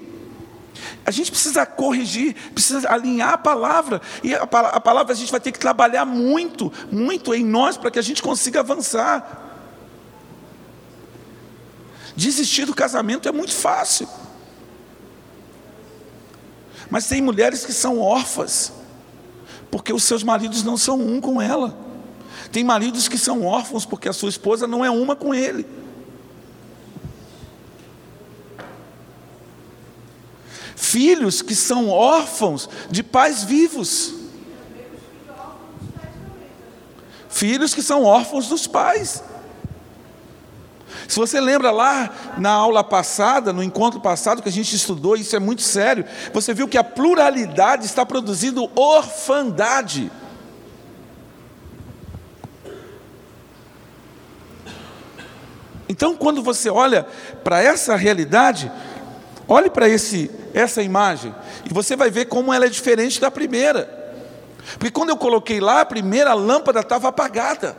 [1.04, 4.00] a gente precisa corrigir, precisa alinhar a palavra.
[4.22, 7.98] E a, palavra a gente vai ter que trabalhar muito, muito em nós para que
[7.98, 9.44] a gente consiga avançar.
[12.16, 14.08] Desistir do casamento é muito fácil.
[16.90, 18.72] Mas tem mulheres que são órfãs,
[19.70, 21.76] porque os seus maridos não são um com ela.
[22.50, 25.66] Tem maridos que são órfãos porque a sua esposa não é uma com ele.
[30.96, 34.14] Filhos que são órfãos de pais vivos.
[37.28, 39.22] Filhos que são órfãos dos pais.
[41.06, 45.36] Se você lembra lá na aula passada, no encontro passado que a gente estudou, isso
[45.36, 50.10] é muito sério, você viu que a pluralidade está produzindo orfandade.
[55.86, 57.06] Então, quando você olha
[57.44, 58.72] para essa realidade,
[59.48, 61.34] olhe para essa imagem
[61.68, 64.06] e você vai ver como ela é diferente da primeira.
[64.72, 67.76] Porque quando eu coloquei lá, a primeira lâmpada estava apagada.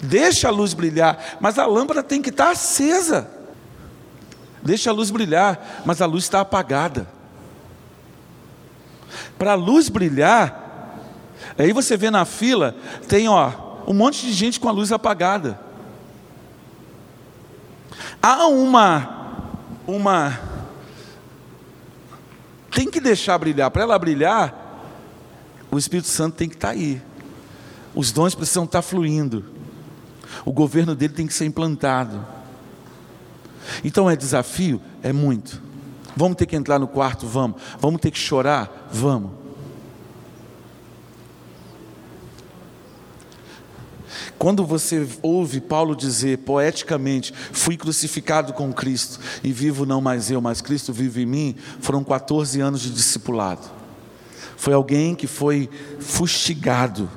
[0.00, 3.30] Deixa a luz brilhar, mas a lâmpada tem que estar acesa.
[4.62, 7.06] Deixa a luz brilhar, mas a luz está apagada.
[9.38, 10.96] Para a luz brilhar,
[11.58, 12.74] aí você vê na fila,
[13.08, 13.52] tem ó,
[13.86, 15.60] um monte de gente com a luz apagada.
[18.22, 19.21] Há uma,
[19.86, 20.40] uma,
[22.70, 23.70] tem que deixar brilhar.
[23.70, 24.54] Para ela brilhar,
[25.70, 27.00] o Espírito Santo tem que estar aí.
[27.94, 29.44] Os dons precisam estar fluindo.
[30.44, 32.24] O governo dele tem que ser implantado.
[33.84, 34.80] Então é desafio?
[35.02, 35.62] É muito.
[36.16, 37.26] Vamos ter que entrar no quarto?
[37.26, 37.60] Vamos.
[37.78, 38.88] Vamos ter que chorar?
[38.90, 39.41] Vamos.
[44.42, 50.40] Quando você ouve Paulo dizer poeticamente: Fui crucificado com Cristo e vivo não mais eu,
[50.40, 53.70] mas Cristo vive em mim, foram 14 anos de discipulado.
[54.56, 55.70] Foi alguém que foi
[56.00, 57.08] fustigado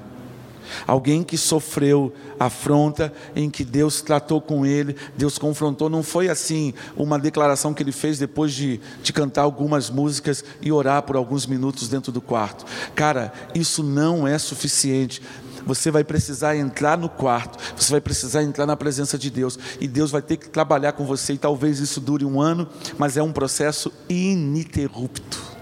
[0.85, 5.89] Alguém que sofreu afronta, em que Deus tratou com ele, Deus confrontou.
[5.89, 10.71] Não foi assim uma declaração que ele fez depois de, de cantar algumas músicas e
[10.71, 12.65] orar por alguns minutos dentro do quarto.
[12.93, 15.21] Cara, isso não é suficiente
[15.65, 19.87] você vai precisar entrar no quarto, você vai precisar entrar na presença de Deus, e
[19.87, 23.23] Deus vai ter que trabalhar com você, e talvez isso dure um ano, mas é
[23.23, 25.55] um processo ininterrupto.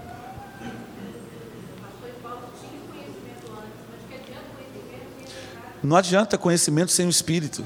[5.82, 7.62] Não adianta conhecimento sem o Espírito.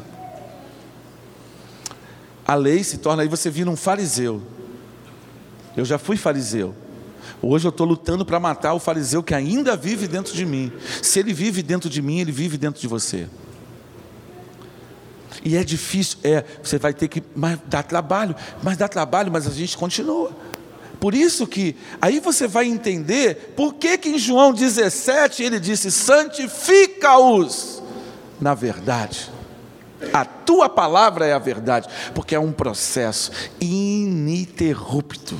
[2.44, 4.42] A lei se torna, aí você vira um fariseu.
[5.76, 6.74] Eu já fui fariseu.
[7.40, 10.72] Hoje eu estou lutando para matar o fariseu que ainda vive dentro de mim.
[11.02, 13.28] Se ele vive dentro de mim, ele vive dentro de você.
[15.44, 19.46] E é difícil, é, você vai ter que mas dar trabalho, mas dá trabalho, mas
[19.46, 20.32] a gente continua.
[20.98, 25.92] Por isso que aí você vai entender por que, que em João 17 ele disse:
[25.92, 27.78] santifica-os
[28.40, 29.30] na verdade.
[30.12, 35.38] A tua palavra é a verdade, porque é um processo ininterrupto.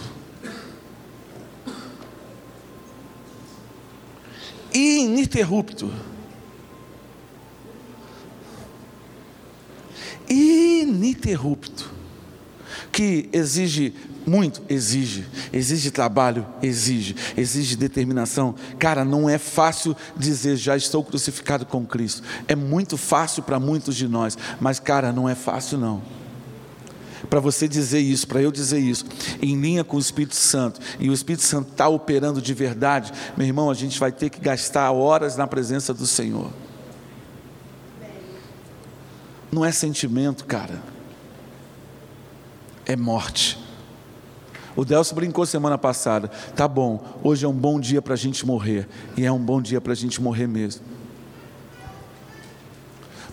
[4.78, 5.92] Ininterrupto.
[10.30, 11.90] Ininterrupto.
[12.92, 13.92] Que exige
[14.24, 14.62] muito?
[14.68, 15.26] Exige.
[15.52, 16.46] Exige trabalho?
[16.62, 17.16] Exige.
[17.36, 18.54] Exige determinação.
[18.78, 22.22] Cara, não é fácil dizer já estou crucificado com Cristo.
[22.46, 26.02] É muito fácil para muitos de nós, mas, cara, não é fácil não.
[27.28, 29.04] Para você dizer isso, para eu dizer isso,
[29.42, 33.46] em linha com o Espírito Santo, e o Espírito Santo está operando de verdade, meu
[33.46, 36.50] irmão, a gente vai ter que gastar horas na presença do Senhor.
[39.50, 40.82] Não é sentimento, cara,
[42.84, 43.58] é morte.
[44.78, 46.28] O Delcio brincou semana passada.
[46.54, 48.88] Tá bom, hoje é um bom dia para a gente morrer.
[49.16, 50.84] E é um bom dia para a gente morrer mesmo.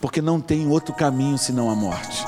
[0.01, 2.25] Porque não tem outro caminho senão a morte.